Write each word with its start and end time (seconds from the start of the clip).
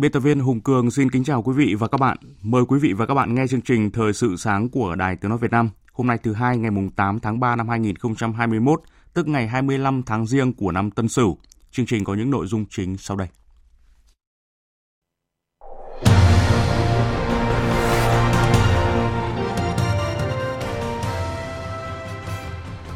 Biên 0.00 0.12
tập 0.12 0.20
viên 0.20 0.40
Hùng 0.40 0.60
Cường 0.60 0.90
xin 0.90 1.10
kính 1.10 1.24
chào 1.24 1.42
quý 1.42 1.52
vị 1.56 1.74
và 1.74 1.88
các 1.88 1.98
bạn. 1.98 2.16
Mời 2.42 2.62
quý 2.68 2.78
vị 2.78 2.92
và 2.92 3.06
các 3.06 3.14
bạn 3.14 3.34
nghe 3.34 3.46
chương 3.46 3.60
trình 3.60 3.90
Thời 3.90 4.12
sự 4.12 4.36
sáng 4.36 4.68
của 4.68 4.94
Đài 4.94 5.16
Tiếng 5.16 5.28
Nói 5.28 5.38
Việt 5.38 5.50
Nam. 5.50 5.70
Hôm 5.92 6.06
nay 6.06 6.18
thứ 6.22 6.32
hai 6.32 6.58
ngày 6.58 6.70
8 6.96 7.20
tháng 7.20 7.40
3 7.40 7.56
năm 7.56 7.68
2021, 7.68 8.82
tức 9.14 9.28
ngày 9.28 9.48
25 9.48 10.02
tháng 10.02 10.26
Giêng 10.26 10.52
của 10.52 10.72
năm 10.72 10.90
Tân 10.90 11.08
Sửu. 11.08 11.38
Chương 11.70 11.86
trình 11.86 12.04
có 12.04 12.14
những 12.14 12.30
nội 12.30 12.46
dung 12.46 12.64
chính 12.70 12.96
sau 12.96 13.16
đây. 13.16 13.28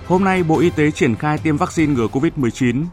Hôm 0.07 0.25
nay, 0.25 0.43
Bộ 0.43 0.61
Y 0.61 0.71
tế 0.71 0.91
triển 0.91 1.15
khai 1.15 1.39
tiêm 1.39 1.57
vaccine 1.57 1.95
ngừa 1.95 2.07
COVID-19. 2.07 2.85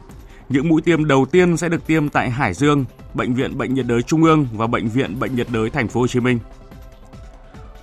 Những 0.52 0.70
mũi 0.70 0.82
tiêm 0.82 1.06
đầu 1.06 1.26
tiên 1.26 1.58
sẽ 1.58 1.70
được 1.70 1.88
tiêm 1.88 2.10
tại 2.10 2.30
Hải 2.30 2.54
Dương, 2.54 2.86
Bệnh 3.14 3.34
viện 3.34 3.58
Bệnh 3.58 3.74
nhiệt 3.74 3.86
đới 3.88 4.02
Trung 4.02 4.24
ương 4.24 4.48
và 4.54 4.68
Bệnh 4.68 4.88
viện 4.88 5.20
Bệnh 5.20 5.36
nhiệt 5.36 5.48
đới 5.50 5.70
Thành 5.70 5.88
phố 5.88 6.00
Hồ 6.00 6.08
Chí 6.08 6.20
Minh. 6.20 6.40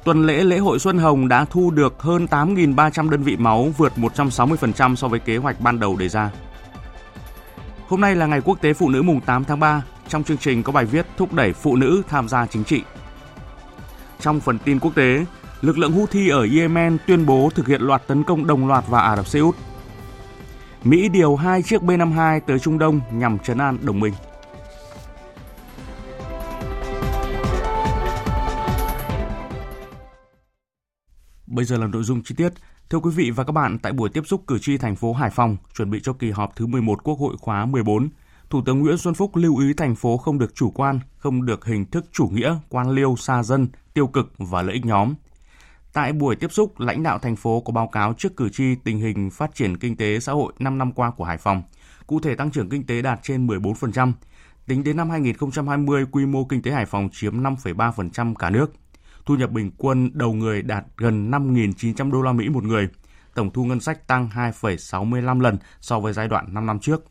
Tuần 0.04 0.26
lễ 0.26 0.44
lễ 0.44 0.58
hội 0.58 0.78
Xuân 0.78 0.98
Hồng 0.98 1.28
đã 1.28 1.44
thu 1.44 1.70
được 1.70 2.02
hơn 2.02 2.26
8.300 2.30 3.10
đơn 3.10 3.22
vị 3.22 3.36
máu, 3.36 3.72
vượt 3.78 3.92
160% 3.96 4.94
so 4.94 5.08
với 5.08 5.20
kế 5.20 5.36
hoạch 5.36 5.60
ban 5.60 5.80
đầu 5.80 5.96
đề 5.96 6.08
ra. 6.08 6.30
Hôm 7.88 8.00
nay 8.00 8.16
là 8.16 8.26
ngày 8.26 8.40
Quốc 8.40 8.60
tế 8.60 8.72
Phụ 8.72 8.88
nữ 8.88 9.02
mùng 9.02 9.20
8 9.20 9.44
tháng 9.44 9.60
3. 9.60 9.82
Trong 10.08 10.24
chương 10.24 10.38
trình 10.38 10.62
có 10.62 10.72
bài 10.72 10.84
viết 10.84 11.06
thúc 11.16 11.32
đẩy 11.32 11.52
phụ 11.52 11.76
nữ 11.76 12.02
tham 12.08 12.28
gia 12.28 12.46
chính 12.46 12.64
trị. 12.64 12.82
Trong 14.20 14.40
phần 14.40 14.58
tin 14.58 14.78
quốc 14.78 14.94
tế, 14.94 15.24
lực 15.60 15.78
lượng 15.78 15.92
Houthi 15.92 16.28
ở 16.28 16.46
Yemen 16.56 16.98
tuyên 17.06 17.26
bố 17.26 17.50
thực 17.54 17.66
hiện 17.66 17.82
loạt 17.82 18.06
tấn 18.06 18.22
công 18.22 18.46
đồng 18.46 18.68
loạt 18.68 18.84
vào 18.88 19.02
Ả 19.02 19.16
Rập 19.16 19.26
Xê 19.26 19.40
Út. 19.40 19.54
Mỹ 20.84 21.08
điều 21.08 21.36
hai 21.36 21.62
chiếc 21.62 21.82
B-52 21.82 22.40
tới 22.46 22.58
Trung 22.58 22.78
Đông 22.78 23.00
nhằm 23.12 23.38
trấn 23.38 23.58
an 23.58 23.78
đồng 23.82 24.00
minh. 24.00 24.12
Bây 31.46 31.64
giờ 31.64 31.76
là 31.76 31.86
nội 31.86 32.02
dung 32.02 32.22
chi 32.22 32.34
tiết. 32.38 32.52
Thưa 32.90 32.98
quý 32.98 33.10
vị 33.16 33.30
và 33.30 33.44
các 33.44 33.52
bạn, 33.52 33.78
tại 33.78 33.92
buổi 33.92 34.08
tiếp 34.08 34.22
xúc 34.26 34.42
cử 34.46 34.58
tri 34.58 34.78
thành 34.78 34.96
phố 34.96 35.12
Hải 35.12 35.30
Phòng 35.30 35.56
chuẩn 35.76 35.90
bị 35.90 36.00
cho 36.02 36.12
kỳ 36.12 36.30
họp 36.30 36.56
thứ 36.56 36.66
11 36.66 37.04
Quốc 37.04 37.18
hội 37.18 37.36
khóa 37.40 37.66
14, 37.66 38.08
Thủ 38.50 38.62
tướng 38.66 38.78
Nguyễn 38.78 38.98
Xuân 38.98 39.14
Phúc 39.14 39.36
lưu 39.36 39.58
ý 39.58 39.72
thành 39.76 39.94
phố 39.94 40.16
không 40.16 40.38
được 40.38 40.54
chủ 40.54 40.70
quan, 40.70 41.00
không 41.16 41.46
được 41.46 41.64
hình 41.64 41.84
thức 41.84 42.04
chủ 42.12 42.28
nghĩa, 42.32 42.56
quan 42.68 42.90
liêu, 42.90 43.16
xa 43.16 43.42
dân, 43.42 43.68
tiêu 43.94 44.06
cực 44.06 44.32
và 44.38 44.62
lợi 44.62 44.74
ích 44.74 44.84
nhóm. 44.84 45.14
Tại 45.98 46.12
buổi 46.12 46.36
tiếp 46.36 46.52
xúc, 46.52 46.80
lãnh 46.80 47.02
đạo 47.02 47.18
thành 47.18 47.36
phố 47.36 47.60
có 47.60 47.72
báo 47.72 47.86
cáo 47.86 48.14
trước 48.18 48.36
cử 48.36 48.48
tri 48.48 48.74
tình 48.84 48.98
hình 48.98 49.30
phát 49.30 49.54
triển 49.54 49.78
kinh 49.78 49.96
tế 49.96 50.20
xã 50.20 50.32
hội 50.32 50.52
5 50.58 50.78
năm 50.78 50.92
qua 50.92 51.10
của 51.10 51.24
Hải 51.24 51.38
Phòng. 51.38 51.62
Cụ 52.06 52.20
thể 52.20 52.34
tăng 52.34 52.50
trưởng 52.50 52.68
kinh 52.68 52.86
tế 52.86 53.02
đạt 53.02 53.20
trên 53.22 53.46
14%. 53.46 54.12
Tính 54.66 54.84
đến 54.84 54.96
năm 54.96 55.10
2020, 55.10 56.06
quy 56.10 56.26
mô 56.26 56.44
kinh 56.44 56.62
tế 56.62 56.70
Hải 56.70 56.86
Phòng 56.86 57.08
chiếm 57.12 57.42
5,3% 57.42 58.34
cả 58.34 58.50
nước– 58.50 58.72
Thu 59.26 59.34
nhập 59.34 59.50
bình 59.50 59.70
quân 59.78 60.10
đầu 60.14 60.32
người 60.32 60.62
đạt 60.62 60.84
gần 60.96 61.30
5.900 61.30 62.10
đô 62.12 62.22
la 62.22 62.32
Mỹ 62.32 62.48
một 62.48 62.64
người. 62.64 62.88
Tổng 63.34 63.50
thu 63.50 63.64
ngân 63.64 63.80
sách 63.80 64.06
tăng 64.06 64.28
2,65 64.34 65.40
lần 65.40 65.58
so 65.80 66.00
với 66.00 66.12
giai 66.12 66.28
đoạn 66.28 66.54
5 66.54 66.66
năm 66.66 66.78
trước. 66.78 67.04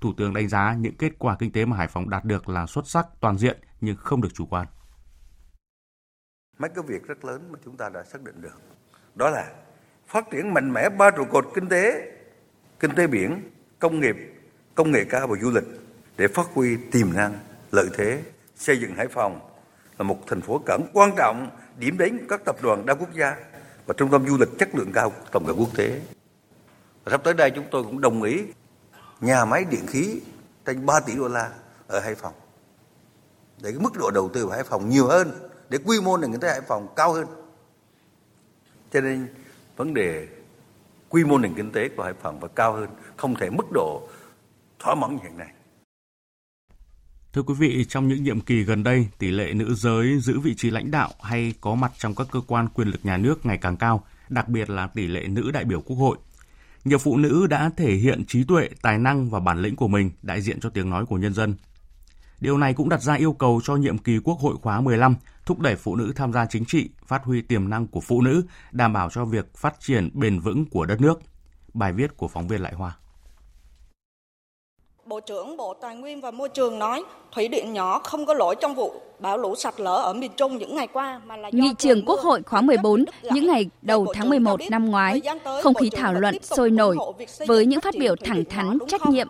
Thủ 0.00 0.12
tướng 0.16 0.34
đánh 0.34 0.48
giá 0.48 0.74
những 0.74 0.96
kết 0.96 1.12
quả 1.18 1.36
kinh 1.38 1.52
tế 1.52 1.64
mà 1.64 1.76
Hải 1.76 1.88
Phòng 1.88 2.10
đạt 2.10 2.24
được 2.24 2.48
là 2.48 2.66
xuất 2.66 2.88
sắc 2.88 3.06
toàn 3.20 3.38
diện 3.38 3.60
nhưng 3.80 3.96
không 3.96 4.20
được 4.20 4.34
chủ 4.34 4.46
quan. 4.46 4.66
Mấy 6.60 6.70
cái 6.70 6.84
việc 6.86 7.06
rất 7.06 7.24
lớn 7.24 7.48
mà 7.50 7.58
chúng 7.64 7.76
ta 7.76 7.88
đã 7.88 8.04
xác 8.04 8.22
định 8.22 8.40
được. 8.40 8.60
Đó 9.14 9.30
là 9.30 9.50
phát 10.06 10.30
triển 10.30 10.54
mạnh 10.54 10.72
mẽ 10.72 10.88
ba 10.88 11.10
trụ 11.10 11.24
cột 11.24 11.46
kinh 11.54 11.68
tế, 11.68 12.12
kinh 12.80 12.94
tế 12.94 13.06
biển, 13.06 13.50
công 13.78 14.00
nghiệp, 14.00 14.16
công 14.74 14.90
nghệ 14.90 15.04
cao 15.04 15.26
và 15.26 15.36
du 15.42 15.50
lịch 15.50 15.64
để 16.16 16.28
phát 16.28 16.46
huy 16.54 16.76
tiềm 16.92 17.12
năng, 17.14 17.38
lợi 17.72 17.86
thế, 17.94 18.22
xây 18.56 18.80
dựng 18.80 18.94
Hải 18.94 19.08
Phòng 19.08 19.40
là 19.98 20.04
một 20.04 20.18
thành 20.26 20.40
phố 20.40 20.58
cảng 20.58 20.86
quan 20.92 21.10
trọng, 21.16 21.50
điểm 21.78 21.98
đến 21.98 22.18
của 22.18 22.24
các 22.28 22.40
tập 22.44 22.56
đoàn 22.62 22.86
đa 22.86 22.94
quốc 22.94 23.12
gia 23.14 23.36
và 23.86 23.94
trung 23.96 24.10
tâm 24.10 24.28
du 24.28 24.36
lịch 24.38 24.58
chất 24.58 24.74
lượng 24.74 24.92
cao 24.94 25.12
tầm 25.32 25.44
cỡ 25.46 25.52
quốc 25.52 25.76
tế. 25.76 26.00
Và 27.04 27.10
sắp 27.10 27.24
tới 27.24 27.34
đây 27.34 27.50
chúng 27.50 27.66
tôi 27.70 27.82
cũng 27.82 28.00
đồng 28.00 28.22
ý 28.22 28.44
nhà 29.20 29.44
máy 29.44 29.64
điện 29.70 29.86
khí 29.86 30.20
trên 30.64 30.86
3 30.86 31.00
tỷ 31.00 31.16
đô 31.16 31.28
la 31.28 31.50
ở 31.86 32.00
Hải 32.00 32.14
Phòng. 32.14 32.34
Để 33.62 33.70
cái 33.70 33.80
mức 33.80 33.92
độ 33.98 34.10
đầu 34.10 34.30
tư 34.34 34.46
vào 34.46 34.56
Hải 34.56 34.64
Phòng 34.64 34.88
nhiều 34.88 35.06
hơn, 35.06 35.49
để 35.70 35.78
quy 35.84 36.00
mô 36.00 36.16
nền 36.16 36.32
kinh 36.32 36.40
tế 36.40 36.48
Hải 36.48 36.60
Phòng 36.68 36.86
cao 36.96 37.12
hơn. 37.12 37.26
Cho 38.92 39.00
nên 39.00 39.26
vấn 39.76 39.94
đề 39.94 40.28
quy 41.08 41.24
mô 41.24 41.38
nền 41.38 41.54
kinh 41.54 41.72
tế 41.72 41.88
của 41.88 42.02
Hải 42.02 42.14
Phòng 42.22 42.40
phải 42.40 42.50
cao 42.54 42.72
hơn, 42.72 42.90
không 43.16 43.34
thể 43.34 43.50
mức 43.50 43.72
độ 43.72 44.08
thỏa 44.78 44.94
mãn 44.94 45.18
hiện 45.22 45.38
nay. 45.38 45.48
Thưa 47.32 47.42
quý 47.42 47.54
vị, 47.58 47.84
trong 47.88 48.08
những 48.08 48.24
nhiệm 48.24 48.40
kỳ 48.40 48.62
gần 48.62 48.82
đây, 48.82 49.08
tỷ 49.18 49.30
lệ 49.30 49.52
nữ 49.52 49.74
giới 49.74 50.18
giữ 50.20 50.40
vị 50.40 50.54
trí 50.54 50.70
lãnh 50.70 50.90
đạo 50.90 51.10
hay 51.22 51.54
có 51.60 51.74
mặt 51.74 51.92
trong 51.98 52.14
các 52.14 52.26
cơ 52.32 52.40
quan 52.46 52.68
quyền 52.68 52.88
lực 52.88 53.00
nhà 53.02 53.16
nước 53.16 53.46
ngày 53.46 53.58
càng 53.58 53.76
cao, 53.76 54.04
đặc 54.28 54.48
biệt 54.48 54.70
là 54.70 54.86
tỷ 54.86 55.06
lệ 55.06 55.26
nữ 55.28 55.50
đại 55.50 55.64
biểu 55.64 55.80
quốc 55.80 55.96
hội. 55.96 56.16
Nhiều 56.84 56.98
phụ 56.98 57.16
nữ 57.16 57.46
đã 57.46 57.70
thể 57.76 57.94
hiện 57.94 58.24
trí 58.26 58.44
tuệ, 58.44 58.68
tài 58.82 58.98
năng 58.98 59.30
và 59.30 59.40
bản 59.40 59.62
lĩnh 59.62 59.76
của 59.76 59.88
mình 59.88 60.10
đại 60.22 60.40
diện 60.40 60.60
cho 60.60 60.70
tiếng 60.70 60.90
nói 60.90 61.06
của 61.06 61.16
nhân 61.16 61.34
dân. 61.34 61.54
Điều 62.40 62.58
này 62.58 62.74
cũng 62.74 62.88
đặt 62.88 63.02
ra 63.02 63.14
yêu 63.14 63.32
cầu 63.32 63.60
cho 63.64 63.76
nhiệm 63.76 63.98
kỳ 63.98 64.18
Quốc 64.24 64.38
hội 64.38 64.56
khóa 64.62 64.80
15 64.80 65.14
thúc 65.50 65.60
đẩy 65.60 65.76
phụ 65.76 65.96
nữ 65.96 66.12
tham 66.16 66.32
gia 66.32 66.46
chính 66.46 66.64
trị, 66.64 66.88
phát 67.06 67.24
huy 67.24 67.42
tiềm 67.42 67.68
năng 67.68 67.86
của 67.86 68.00
phụ 68.00 68.22
nữ, 68.22 68.42
đảm 68.72 68.92
bảo 68.92 69.10
cho 69.10 69.24
việc 69.24 69.56
phát 69.56 69.80
triển 69.80 70.10
bền 70.14 70.40
vững 70.40 70.64
của 70.70 70.86
đất 70.86 71.00
nước. 71.00 71.20
Bài 71.74 71.92
viết 71.92 72.16
của 72.16 72.28
phóng 72.28 72.48
viên 72.48 72.62
Lại 72.62 72.72
Hoa. 72.74 72.96
Bộ 75.04 75.20
trưởng 75.20 75.56
Bộ 75.56 75.74
Tài 75.82 75.96
nguyên 75.96 76.20
và 76.20 76.30
Môi 76.30 76.48
trường 76.48 76.78
nói 76.78 77.04
thủy 77.32 77.48
điện 77.48 77.72
nhỏ 77.72 77.98
không 77.98 78.26
có 78.26 78.34
lỗi 78.34 78.54
trong 78.60 78.74
vụ 78.74 78.92
bão 79.18 79.38
lũ 79.38 79.54
sạt 79.56 79.74
lở 79.80 79.96
ở 79.96 80.12
miền 80.12 80.30
Trung 80.36 80.58
những 80.58 80.74
ngày 80.74 80.86
qua 80.86 81.20
mà 81.26 81.36
là 81.36 81.48
do 81.48 81.62
Nghị 81.62 81.74
trường 81.78 82.04
Quốc 82.06 82.20
hội 82.20 82.42
khóa 82.42 82.60
14 82.60 83.04
những 83.22 83.46
ngày 83.46 83.70
đầu 83.82 84.06
tháng 84.14 84.28
11 84.28 84.60
năm 84.70 84.90
ngoái, 84.90 85.20
không 85.62 85.74
khí 85.74 85.90
thảo 85.90 86.14
luận 86.14 86.42
sôi 86.42 86.70
nổi 86.70 86.96
với 87.46 87.66
những 87.66 87.80
phát 87.80 87.94
biểu 87.98 88.14
thẳng 88.24 88.44
thắn, 88.44 88.78
trách 88.88 89.06
nhiệm. 89.06 89.28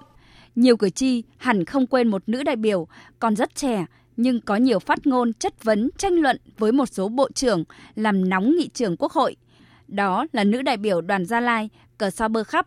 Nhiều 0.54 0.76
cử 0.76 0.90
tri 0.90 1.22
hẳn 1.36 1.64
không 1.64 1.86
quên 1.86 2.08
một 2.08 2.22
nữ 2.26 2.42
đại 2.42 2.56
biểu 2.56 2.86
còn 3.18 3.36
rất 3.36 3.54
trẻ 3.54 3.86
nhưng 4.20 4.40
có 4.40 4.56
nhiều 4.56 4.78
phát 4.78 5.06
ngôn 5.06 5.32
chất 5.32 5.64
vấn 5.64 5.90
tranh 5.98 6.12
luận 6.12 6.36
với 6.58 6.72
một 6.72 6.86
số 6.86 7.08
bộ 7.08 7.28
trưởng 7.34 7.64
làm 7.94 8.28
nóng 8.28 8.56
nghị 8.56 8.68
trường 8.74 8.96
Quốc 8.96 9.12
hội. 9.12 9.36
Đó 9.88 10.26
là 10.32 10.44
nữ 10.44 10.62
đại 10.62 10.76
biểu 10.76 11.00
đoàn 11.00 11.26
Gia 11.26 11.40
Lai, 11.40 11.68
cờ 11.98 12.10
sao 12.10 12.28
bơ 12.28 12.44
khắp. 12.44 12.66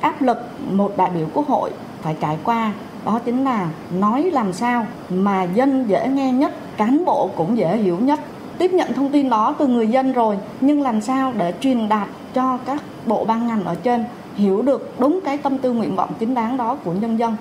Áp 0.00 0.22
lực 0.22 0.36
một 0.70 0.96
đại 0.96 1.10
biểu 1.10 1.28
Quốc 1.34 1.48
hội 1.48 1.70
phải 2.02 2.16
trải 2.20 2.38
qua 2.44 2.72
đó 3.04 3.20
chính 3.24 3.44
là 3.44 3.70
nói 3.98 4.30
làm 4.32 4.52
sao 4.52 4.86
mà 5.10 5.42
dân 5.42 5.84
dễ 5.88 6.08
nghe 6.08 6.32
nhất 6.32 6.52
cán 6.76 7.04
bộ 7.04 7.30
cũng 7.36 7.58
dễ 7.58 7.76
hiểu 7.76 7.98
nhất 7.98 8.20
tiếp 8.58 8.72
nhận 8.72 8.92
thông 8.92 9.12
tin 9.12 9.30
đó 9.30 9.54
từ 9.58 9.66
người 9.66 9.86
dân 9.86 10.12
rồi 10.12 10.38
nhưng 10.60 10.82
làm 10.82 11.00
sao 11.00 11.32
để 11.36 11.54
truyền 11.60 11.88
đạt 11.88 12.08
cho 12.34 12.58
các 12.66 12.82
bộ 13.06 13.24
ban 13.24 13.46
ngành 13.46 13.64
ở 13.64 13.74
trên 13.74 14.04
hiểu 14.34 14.62
được 14.62 14.94
đúng 14.98 15.20
cái 15.24 15.38
tâm 15.38 15.58
tư 15.58 15.72
nguyện 15.72 15.96
vọng 15.96 16.12
chính 16.18 16.34
đáng 16.34 16.56
đó 16.56 16.76
của 16.84 16.92
nhân 16.92 17.18
dân 17.18 17.36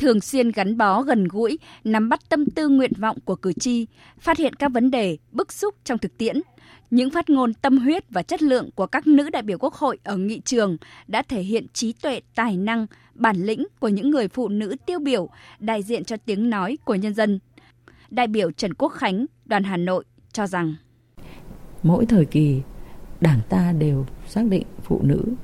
thường 0.00 0.20
xuyên 0.20 0.52
gắn 0.52 0.76
bó 0.76 1.02
gần 1.02 1.28
gũi, 1.28 1.58
nắm 1.84 2.08
bắt 2.08 2.20
tâm 2.28 2.46
tư 2.46 2.68
nguyện 2.68 2.92
vọng 2.98 3.18
của 3.24 3.36
cử 3.36 3.52
tri, 3.52 3.86
phát 4.18 4.38
hiện 4.38 4.54
các 4.54 4.72
vấn 4.72 4.90
đề 4.90 5.18
bức 5.32 5.52
xúc 5.52 5.74
trong 5.84 5.98
thực 5.98 6.18
tiễn, 6.18 6.40
những 6.90 7.10
phát 7.10 7.30
ngôn 7.30 7.54
tâm 7.54 7.78
huyết 7.78 8.10
và 8.10 8.22
chất 8.22 8.42
lượng 8.42 8.70
của 8.74 8.86
các 8.86 9.06
nữ 9.06 9.30
đại 9.30 9.42
biểu 9.42 9.58
Quốc 9.58 9.74
hội 9.74 9.98
ở 10.04 10.16
nghị 10.16 10.40
trường 10.44 10.76
đã 11.06 11.22
thể 11.22 11.42
hiện 11.42 11.66
trí 11.72 11.92
tuệ, 11.92 12.20
tài 12.34 12.56
năng, 12.56 12.86
bản 13.14 13.36
lĩnh 13.36 13.66
của 13.78 13.88
những 13.88 14.10
người 14.10 14.28
phụ 14.28 14.48
nữ 14.48 14.76
tiêu 14.86 14.98
biểu 14.98 15.28
đại 15.58 15.82
diện 15.82 16.04
cho 16.04 16.16
tiếng 16.16 16.50
nói 16.50 16.78
của 16.84 16.94
nhân 16.94 17.14
dân. 17.14 17.38
Đại 18.10 18.26
biểu 18.26 18.50
Trần 18.50 18.74
Quốc 18.74 18.88
Khánh, 18.88 19.26
đoàn 19.44 19.64
Hà 19.64 19.76
Nội 19.76 20.04
cho 20.32 20.46
rằng 20.46 20.74
mỗi 21.82 22.06
thời 22.06 22.24
kỳ 22.24 22.60
Đảng 23.20 23.40
ta 23.48 23.72
đều 23.72 24.06
xác 24.28 24.44
định 24.44 24.64
phụ 24.82 25.00
nữ 25.02 25.34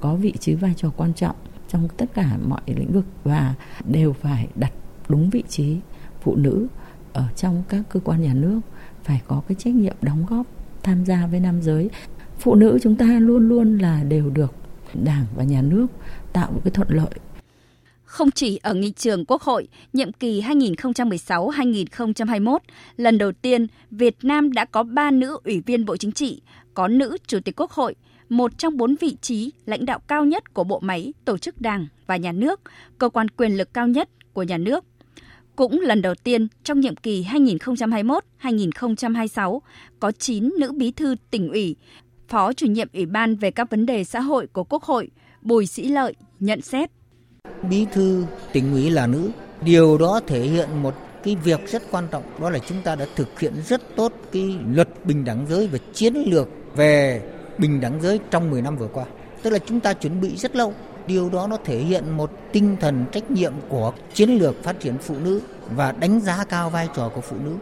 có 0.00 0.14
vị 0.14 0.34
trí 0.40 0.54
vai 0.54 0.74
trò 0.76 0.90
quan 0.96 1.14
trọng 1.14 1.36
trong 1.72 1.88
tất 1.96 2.06
cả 2.14 2.36
mọi 2.48 2.60
lĩnh 2.66 2.92
vực 2.92 3.04
và 3.24 3.54
đều 3.84 4.12
phải 4.12 4.48
đặt 4.54 4.72
đúng 5.08 5.30
vị 5.30 5.42
trí 5.48 5.76
phụ 6.22 6.36
nữ 6.36 6.66
ở 7.12 7.24
trong 7.36 7.62
các 7.68 7.82
cơ 7.90 8.00
quan 8.00 8.22
nhà 8.22 8.34
nước 8.34 8.60
phải 9.04 9.20
có 9.26 9.42
cái 9.48 9.56
trách 9.58 9.74
nhiệm 9.74 9.96
đóng 10.02 10.26
góp 10.28 10.46
tham 10.82 11.04
gia 11.04 11.26
với 11.26 11.40
nam 11.40 11.62
giới. 11.62 11.90
Phụ 12.38 12.54
nữ 12.54 12.78
chúng 12.82 12.96
ta 12.96 13.06
luôn 13.06 13.48
luôn 13.48 13.78
là 13.78 14.02
đều 14.02 14.30
được 14.30 14.54
đảng 14.94 15.24
và 15.36 15.44
nhà 15.44 15.62
nước 15.62 15.86
tạo 16.32 16.52
một 16.52 16.60
cái 16.64 16.70
thuận 16.70 16.88
lợi. 16.90 17.10
Không 18.04 18.30
chỉ 18.30 18.58
ở 18.62 18.74
nghị 18.74 18.92
trường 18.92 19.24
Quốc 19.24 19.42
hội, 19.42 19.68
nhiệm 19.92 20.12
kỳ 20.12 20.42
2016-2021, 20.42 22.58
lần 22.96 23.18
đầu 23.18 23.32
tiên 23.32 23.66
Việt 23.90 24.16
Nam 24.22 24.52
đã 24.52 24.64
có 24.64 24.82
3 24.82 25.10
nữ 25.10 25.38
ủy 25.44 25.60
viên 25.60 25.84
Bộ 25.84 25.96
Chính 25.96 26.12
trị, 26.12 26.42
có 26.74 26.88
nữ 26.88 27.16
Chủ 27.26 27.38
tịch 27.44 27.60
Quốc 27.60 27.70
hội, 27.70 27.94
một 28.30 28.58
trong 28.58 28.76
bốn 28.76 28.94
vị 29.00 29.16
trí 29.20 29.52
lãnh 29.66 29.86
đạo 29.86 29.98
cao 30.08 30.24
nhất 30.24 30.54
của 30.54 30.64
bộ 30.64 30.80
máy 30.80 31.12
tổ 31.24 31.38
chức 31.38 31.60
đảng 31.60 31.86
và 32.06 32.16
nhà 32.16 32.32
nước, 32.32 32.60
cơ 32.98 33.08
quan 33.08 33.28
quyền 33.28 33.56
lực 33.56 33.74
cao 33.74 33.88
nhất 33.88 34.08
của 34.32 34.42
nhà 34.42 34.58
nước. 34.58 34.84
Cũng 35.56 35.80
lần 35.80 36.02
đầu 36.02 36.14
tiên 36.14 36.48
trong 36.64 36.80
nhiệm 36.80 36.96
kỳ 36.96 37.26
2021-2026 38.42 39.60
có 40.00 40.12
9 40.12 40.50
nữ 40.58 40.72
bí 40.72 40.90
thư 40.90 41.14
tỉnh 41.30 41.48
ủy, 41.48 41.76
phó 42.28 42.52
chủ 42.52 42.66
nhiệm 42.66 42.88
Ủy 42.92 43.06
ban 43.06 43.36
về 43.36 43.50
các 43.50 43.70
vấn 43.70 43.86
đề 43.86 44.04
xã 44.04 44.20
hội 44.20 44.46
của 44.46 44.64
Quốc 44.64 44.82
hội 44.82 45.10
Bùi 45.42 45.66
Sĩ 45.66 45.88
Lợi 45.88 46.14
nhận 46.40 46.60
xét. 46.60 46.90
Bí 47.70 47.86
thư 47.92 48.24
tỉnh 48.52 48.72
ủy 48.72 48.90
là 48.90 49.06
nữ, 49.06 49.30
điều 49.64 49.98
đó 49.98 50.20
thể 50.26 50.40
hiện 50.40 50.68
một 50.82 50.94
cái 51.24 51.36
việc 51.36 51.60
rất 51.68 51.82
quan 51.90 52.04
trọng 52.10 52.22
đó 52.40 52.50
là 52.50 52.58
chúng 52.58 52.82
ta 52.82 52.96
đã 52.96 53.06
thực 53.16 53.40
hiện 53.40 53.52
rất 53.66 53.96
tốt 53.96 54.12
cái 54.32 54.56
luật 54.74 54.88
bình 55.04 55.24
đẳng 55.24 55.46
giới 55.48 55.66
và 55.66 55.78
chiến 55.92 56.14
lược 56.14 56.48
về 56.76 57.22
bình 57.60 57.80
đẳng 57.80 58.00
giới 58.00 58.20
trong 58.30 58.50
10 58.50 58.62
năm 58.62 58.76
vừa 58.76 58.88
qua. 58.88 59.04
Tức 59.42 59.50
là 59.50 59.58
chúng 59.58 59.80
ta 59.80 59.92
chuẩn 59.92 60.20
bị 60.20 60.36
rất 60.36 60.56
lâu. 60.56 60.74
Điều 61.06 61.30
đó 61.30 61.46
nó 61.46 61.56
thể 61.64 61.78
hiện 61.78 62.10
một 62.10 62.30
tinh 62.52 62.76
thần 62.80 63.04
trách 63.12 63.30
nhiệm 63.30 63.52
của 63.68 63.92
chiến 64.14 64.30
lược 64.30 64.62
phát 64.62 64.80
triển 64.80 64.98
phụ 64.98 65.14
nữ 65.24 65.40
và 65.74 65.92
đánh 65.92 66.20
giá 66.20 66.44
cao 66.44 66.70
vai 66.70 66.88
trò 66.96 67.08
của 67.14 67.20
phụ 67.20 67.36
nữ. 67.44 67.56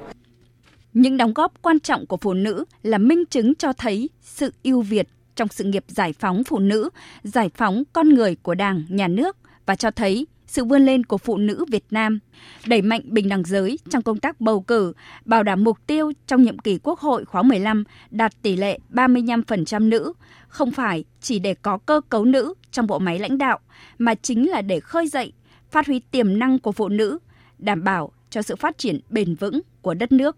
Những 0.92 1.16
đóng 1.16 1.34
góp 1.34 1.52
quan 1.62 1.80
trọng 1.80 2.06
của 2.06 2.16
phụ 2.16 2.34
nữ 2.34 2.64
là 2.82 2.98
minh 2.98 3.24
chứng 3.30 3.54
cho 3.54 3.72
thấy 3.72 4.10
sự 4.22 4.52
ưu 4.62 4.82
việt 4.82 5.08
trong 5.36 5.48
sự 5.48 5.64
nghiệp 5.64 5.84
giải 5.88 6.12
phóng 6.12 6.44
phụ 6.44 6.58
nữ, 6.58 6.90
giải 7.22 7.50
phóng 7.54 7.82
con 7.92 8.08
người 8.08 8.36
của 8.42 8.54
Đảng, 8.54 8.84
Nhà 8.88 9.08
nước 9.08 9.36
và 9.66 9.74
cho 9.74 9.90
thấy 9.90 10.26
sự 10.48 10.64
vươn 10.64 10.82
lên 10.82 11.04
của 11.04 11.18
phụ 11.18 11.36
nữ 11.36 11.64
Việt 11.70 11.84
Nam, 11.90 12.18
đẩy 12.66 12.82
mạnh 12.82 13.00
bình 13.04 13.28
đẳng 13.28 13.44
giới 13.44 13.78
trong 13.90 14.02
công 14.02 14.20
tác 14.20 14.40
bầu 14.40 14.60
cử, 14.60 14.92
bảo 15.24 15.42
đảm 15.42 15.64
mục 15.64 15.78
tiêu 15.86 16.12
trong 16.26 16.42
nhiệm 16.42 16.58
kỳ 16.58 16.78
Quốc 16.82 17.00
hội 17.00 17.24
khóa 17.24 17.42
15 17.42 17.84
đạt 18.10 18.32
tỷ 18.42 18.56
lệ 18.56 18.78
35% 18.90 19.88
nữ, 19.88 20.12
không 20.48 20.70
phải 20.70 21.04
chỉ 21.20 21.38
để 21.38 21.54
có 21.54 21.78
cơ 21.78 22.00
cấu 22.08 22.24
nữ 22.24 22.54
trong 22.70 22.86
bộ 22.86 22.98
máy 22.98 23.18
lãnh 23.18 23.38
đạo, 23.38 23.58
mà 23.98 24.14
chính 24.14 24.50
là 24.50 24.62
để 24.62 24.80
khơi 24.80 25.08
dậy, 25.08 25.32
phát 25.70 25.86
huy 25.86 26.00
tiềm 26.00 26.38
năng 26.38 26.58
của 26.58 26.72
phụ 26.72 26.88
nữ, 26.88 27.18
đảm 27.58 27.84
bảo 27.84 28.12
cho 28.30 28.42
sự 28.42 28.56
phát 28.56 28.78
triển 28.78 29.00
bền 29.10 29.34
vững 29.34 29.60
của 29.82 29.94
đất 29.94 30.12
nước. 30.12 30.36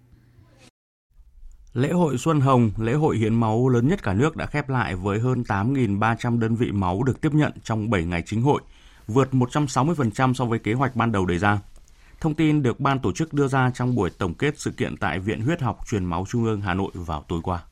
Lễ 1.75 1.93
hội 1.93 2.19
Xuân 2.19 2.41
Hồng, 2.41 2.71
lễ 2.79 2.93
hội 2.93 3.17
hiến 3.17 3.35
máu 3.35 3.69
lớn 3.69 3.89
nhất 3.89 4.03
cả 4.03 4.15
nước 4.15 4.37
đã 4.37 4.47
khép 4.47 4.69
lại 4.69 4.95
với 4.95 5.19
hơn 5.19 5.43
8.300 5.49 6.39
đơn 6.39 6.57
vị 6.57 6.73
máu 6.73 7.03
được 7.03 7.21
tiếp 7.21 7.35
nhận 7.35 7.53
trong 7.65 7.91
7 7.91 8.05
ngày 8.05 8.23
chính 8.27 8.43
hội– 8.43 8.61
vượt 9.11 9.29
160% 9.33 10.35
so 10.35 10.45
với 10.45 10.59
kế 10.59 10.73
hoạch 10.73 10.97
ban 10.97 11.13
đầu 11.13 11.27
đề 11.27 11.39
ra. 11.39 11.59
Thông 12.21 12.35
tin 12.35 12.63
được 12.63 12.81
ban 12.81 12.99
tổ 12.99 13.13
chức 13.13 13.33
đưa 13.33 13.49
ra 13.49 13.71
trong 13.75 13.95
buổi 13.95 14.11
tổng 14.11 14.35
kết 14.35 14.59
sự 14.59 14.71
kiện 14.71 14.97
tại 14.97 15.19
Viện 15.19 15.41
Huyết 15.41 15.61
học 15.61 15.79
Truyền 15.91 16.05
máu 16.05 16.27
Trung 16.29 16.45
ương 16.45 16.61
Hà 16.61 16.75
Nội 16.75 16.91
vào 16.95 17.25
tối 17.29 17.41
qua. 17.43 17.63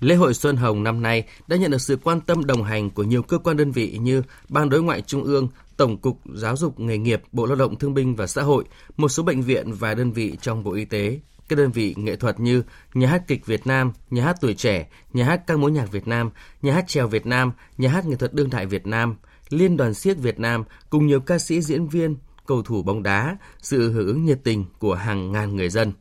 Lễ 0.00 0.14
hội 0.14 0.34
Xuân 0.34 0.56
Hồng 0.56 0.82
năm 0.82 1.02
nay 1.02 1.24
đã 1.46 1.56
nhận 1.56 1.70
được 1.70 1.80
sự 1.80 1.98
quan 2.04 2.20
tâm 2.20 2.44
đồng 2.44 2.64
hành 2.64 2.90
của 2.90 3.02
nhiều 3.02 3.22
cơ 3.22 3.38
quan 3.38 3.56
đơn 3.56 3.72
vị 3.72 3.98
như 4.00 4.22
Ban 4.48 4.68
Đối 4.68 4.82
ngoại 4.82 5.02
Trung 5.02 5.24
ương, 5.24 5.48
Tổng 5.76 5.96
cục 5.96 6.20
Giáo 6.34 6.56
dục 6.56 6.80
Nghề 6.80 6.98
nghiệp, 6.98 7.22
Bộ 7.32 7.46
Lao 7.46 7.56
động 7.56 7.78
Thương 7.78 7.94
binh 7.94 8.16
và 8.16 8.26
Xã 8.26 8.42
hội, 8.42 8.64
một 8.96 9.08
số 9.08 9.22
bệnh 9.22 9.42
viện 9.42 9.72
và 9.72 9.94
đơn 9.94 10.12
vị 10.12 10.36
trong 10.40 10.64
Bộ 10.64 10.72
Y 10.72 10.84
tế, 10.84 11.20
các 11.48 11.56
đơn 11.56 11.70
vị 11.70 11.94
nghệ 11.98 12.16
thuật 12.16 12.40
như 12.40 12.62
Nhà 12.94 13.08
hát 13.08 13.22
kịch 13.26 13.46
Việt 13.46 13.66
Nam, 13.66 13.92
Nhà 14.10 14.24
hát 14.24 14.36
tuổi 14.40 14.54
trẻ, 14.54 14.88
Nhà 15.12 15.24
hát 15.24 15.46
ca 15.46 15.56
mối 15.56 15.70
nhạc 15.70 15.92
Việt 15.92 16.08
Nam, 16.08 16.30
Nhà 16.62 16.74
hát 16.74 16.88
trèo 16.88 17.08
Việt 17.08 17.26
Nam, 17.26 17.52
Nhà 17.78 17.90
hát 17.90 18.06
nghệ 18.06 18.16
thuật 18.16 18.34
đương 18.34 18.50
đại 18.50 18.66
Việt 18.66 18.86
Nam– 18.86 19.16
Liên 19.54 19.76
đoàn 19.76 19.94
siếc 19.94 20.18
Việt 20.18 20.40
Nam 20.40 20.64
cùng 20.90 21.06
nhiều 21.06 21.20
ca 21.20 21.38
sĩ 21.38 21.62
diễn 21.62 21.88
viên, 21.88 22.16
cầu 22.46 22.62
thủ 22.62 22.82
bóng 22.82 23.02
đá, 23.02 23.36
sự 23.62 23.92
hưởng 23.92 24.06
ứng 24.06 24.24
nhiệt 24.24 24.40
tình 24.44 24.64
của 24.78 24.94
hàng 24.94 25.32
ngàn 25.32 25.56
người 25.56 25.68
dân. 25.68 25.92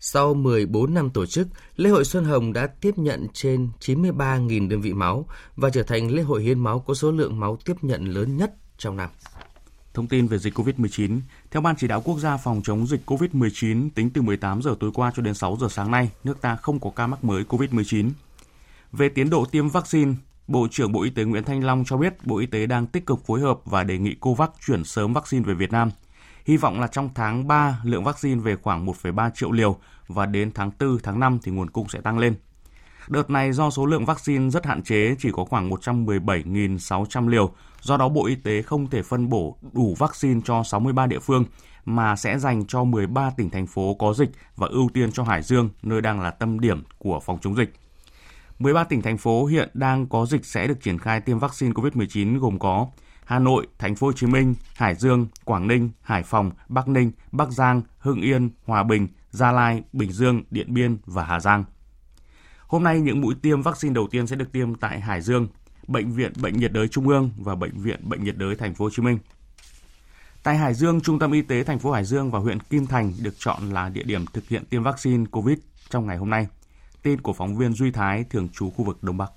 Sau 0.00 0.34
14 0.34 0.94
năm 0.94 1.10
tổ 1.10 1.26
chức, 1.26 1.48
lễ 1.76 1.90
hội 1.90 2.04
Xuân 2.04 2.24
Hồng 2.24 2.52
đã 2.52 2.66
tiếp 2.66 2.98
nhận 2.98 3.26
trên 3.32 3.68
93.000 3.80 4.68
đơn 4.68 4.80
vị 4.80 4.92
máu 4.92 5.26
và 5.56 5.70
trở 5.70 5.82
thành 5.82 6.10
lễ 6.10 6.22
hội 6.22 6.42
hiến 6.42 6.58
máu 6.58 6.80
có 6.80 6.94
số 6.94 7.10
lượng 7.10 7.40
máu 7.40 7.58
tiếp 7.64 7.76
nhận 7.82 8.04
lớn 8.04 8.36
nhất 8.36 8.54
trong 8.78 8.96
năm. 8.96 9.10
Thông 9.94 10.06
tin 10.06 10.26
về 10.26 10.38
dịch 10.38 10.58
COVID-19, 10.58 11.20
theo 11.50 11.62
Ban 11.62 11.76
chỉ 11.76 11.88
đạo 11.88 12.00
quốc 12.04 12.18
gia 12.18 12.36
phòng 12.36 12.60
chống 12.64 12.86
dịch 12.86 13.00
COVID-19, 13.06 13.88
tính 13.94 14.10
từ 14.10 14.22
18 14.22 14.62
giờ 14.62 14.74
tối 14.80 14.90
qua 14.94 15.12
cho 15.16 15.22
đến 15.22 15.34
6 15.34 15.56
giờ 15.60 15.66
sáng 15.70 15.90
nay, 15.90 16.10
nước 16.24 16.40
ta 16.40 16.56
không 16.56 16.80
có 16.80 16.90
ca 16.96 17.06
mắc 17.06 17.24
mới 17.24 17.44
COVID-19. 17.44 18.10
Về 18.92 19.08
tiến 19.08 19.30
độ 19.30 19.44
tiêm 19.44 19.68
vaccine, 19.68 20.14
Bộ 20.46 20.68
trưởng 20.70 20.92
Bộ 20.92 21.02
Y 21.02 21.10
tế 21.10 21.24
Nguyễn 21.24 21.44
Thanh 21.44 21.64
Long 21.64 21.84
cho 21.86 21.96
biết 21.96 22.26
Bộ 22.26 22.38
Y 22.38 22.46
tế 22.46 22.66
đang 22.66 22.86
tích 22.86 23.06
cực 23.06 23.26
phối 23.26 23.40
hợp 23.40 23.58
và 23.64 23.84
đề 23.84 23.98
nghị 23.98 24.14
COVAX 24.14 24.48
chuyển 24.66 24.84
sớm 24.84 25.12
vaccine 25.12 25.44
về 25.44 25.54
Việt 25.54 25.72
Nam. 25.72 25.90
Hy 26.44 26.56
vọng 26.56 26.80
là 26.80 26.86
trong 26.86 27.08
tháng 27.14 27.48
3, 27.48 27.80
lượng 27.84 28.04
vaccine 28.04 28.40
về 28.40 28.56
khoảng 28.56 28.86
1,3 28.86 29.30
triệu 29.34 29.52
liều 29.52 29.76
và 30.08 30.26
đến 30.26 30.50
tháng 30.54 30.70
4, 30.80 30.98
tháng 31.02 31.20
5 31.20 31.38
thì 31.42 31.52
nguồn 31.52 31.70
cung 31.70 31.88
sẽ 31.88 32.00
tăng 32.00 32.18
lên. 32.18 32.34
Đợt 33.08 33.30
này 33.30 33.52
do 33.52 33.70
số 33.70 33.86
lượng 33.86 34.04
vaccine 34.04 34.50
rất 34.50 34.66
hạn 34.66 34.82
chế, 34.82 35.16
chỉ 35.18 35.30
có 35.32 35.44
khoảng 35.44 35.70
117.600 35.70 37.28
liều, 37.28 37.52
do 37.80 37.96
đó 37.96 38.08
Bộ 38.08 38.26
Y 38.26 38.34
tế 38.34 38.62
không 38.62 38.90
thể 38.90 39.02
phân 39.02 39.28
bổ 39.28 39.56
đủ 39.72 39.94
vaccine 39.98 40.40
cho 40.44 40.62
63 40.62 41.06
địa 41.06 41.18
phương, 41.18 41.44
mà 41.84 42.16
sẽ 42.16 42.38
dành 42.38 42.66
cho 42.66 42.84
13 42.84 43.30
tỉnh 43.36 43.50
thành 43.50 43.66
phố 43.66 43.94
có 43.94 44.14
dịch 44.14 44.30
và 44.56 44.66
ưu 44.70 44.88
tiên 44.94 45.12
cho 45.12 45.22
Hải 45.22 45.42
Dương, 45.42 45.70
nơi 45.82 46.00
đang 46.00 46.20
là 46.20 46.30
tâm 46.30 46.60
điểm 46.60 46.82
của 46.98 47.20
phòng 47.20 47.38
chống 47.42 47.56
dịch. 47.56 47.72
13 48.62 48.84
tỉnh 48.84 49.02
thành 49.02 49.18
phố 49.18 49.46
hiện 49.46 49.68
đang 49.74 50.06
có 50.06 50.26
dịch 50.26 50.44
sẽ 50.44 50.66
được 50.66 50.80
triển 50.82 50.98
khai 50.98 51.20
tiêm 51.20 51.38
vaccine 51.38 51.72
COVID-19 51.72 52.38
gồm 52.38 52.58
có 52.58 52.86
Hà 53.24 53.38
Nội, 53.38 53.66
Thành 53.78 53.94
phố 53.94 54.06
Hồ 54.06 54.12
Chí 54.12 54.26
Minh, 54.26 54.54
Hải 54.74 54.94
Dương, 54.94 55.26
Quảng 55.44 55.68
Ninh, 55.68 55.90
Hải 56.00 56.22
Phòng, 56.22 56.50
Bắc 56.68 56.88
Ninh, 56.88 57.12
Bắc 57.32 57.50
Giang, 57.50 57.82
Hưng 57.98 58.20
Yên, 58.20 58.50
Hòa 58.64 58.82
Bình, 58.82 59.08
Gia 59.30 59.52
Lai, 59.52 59.82
Bình 59.92 60.12
Dương, 60.12 60.42
Điện 60.50 60.74
Biên 60.74 60.98
và 61.06 61.24
Hà 61.24 61.40
Giang. 61.40 61.64
Hôm 62.66 62.84
nay 62.84 63.00
những 63.00 63.20
mũi 63.20 63.34
tiêm 63.42 63.62
vaccine 63.62 63.94
đầu 63.94 64.08
tiên 64.10 64.26
sẽ 64.26 64.36
được 64.36 64.52
tiêm 64.52 64.74
tại 64.74 65.00
Hải 65.00 65.20
Dương, 65.20 65.48
Bệnh 65.86 66.12
viện 66.12 66.32
Bệnh 66.42 66.56
nhiệt 66.56 66.72
đới 66.72 66.88
Trung 66.88 67.08
ương 67.08 67.30
và 67.36 67.54
Bệnh 67.54 67.78
viện 67.82 68.00
Bệnh 68.02 68.24
nhiệt 68.24 68.36
đới 68.36 68.54
Thành 68.54 68.74
phố 68.74 68.84
Hồ 68.84 68.90
Chí 68.90 69.02
Minh. 69.02 69.18
Tại 70.42 70.56
Hải 70.56 70.74
Dương, 70.74 71.00
Trung 71.00 71.18
tâm 71.18 71.32
Y 71.32 71.42
tế 71.42 71.64
thành 71.64 71.78
phố 71.78 71.92
Hải 71.92 72.04
Dương 72.04 72.30
và 72.30 72.38
huyện 72.38 72.60
Kim 72.60 72.86
Thành 72.86 73.12
được 73.22 73.34
chọn 73.38 73.70
là 73.70 73.88
địa 73.88 74.02
điểm 74.02 74.24
thực 74.32 74.48
hiện 74.48 74.64
tiêm 74.64 74.82
vaccine 74.82 75.24
COVID 75.30 75.58
trong 75.90 76.06
ngày 76.06 76.16
hôm 76.16 76.30
nay. 76.30 76.46
Tin 77.02 77.20
của 77.20 77.32
phóng 77.32 77.56
viên 77.56 77.72
Duy 77.72 77.90
Thái, 77.90 78.24
thường 78.30 78.48
trú 78.48 78.70
khu 78.70 78.84
vực 78.84 79.02
Đông 79.02 79.16
Bắc. 79.16 79.32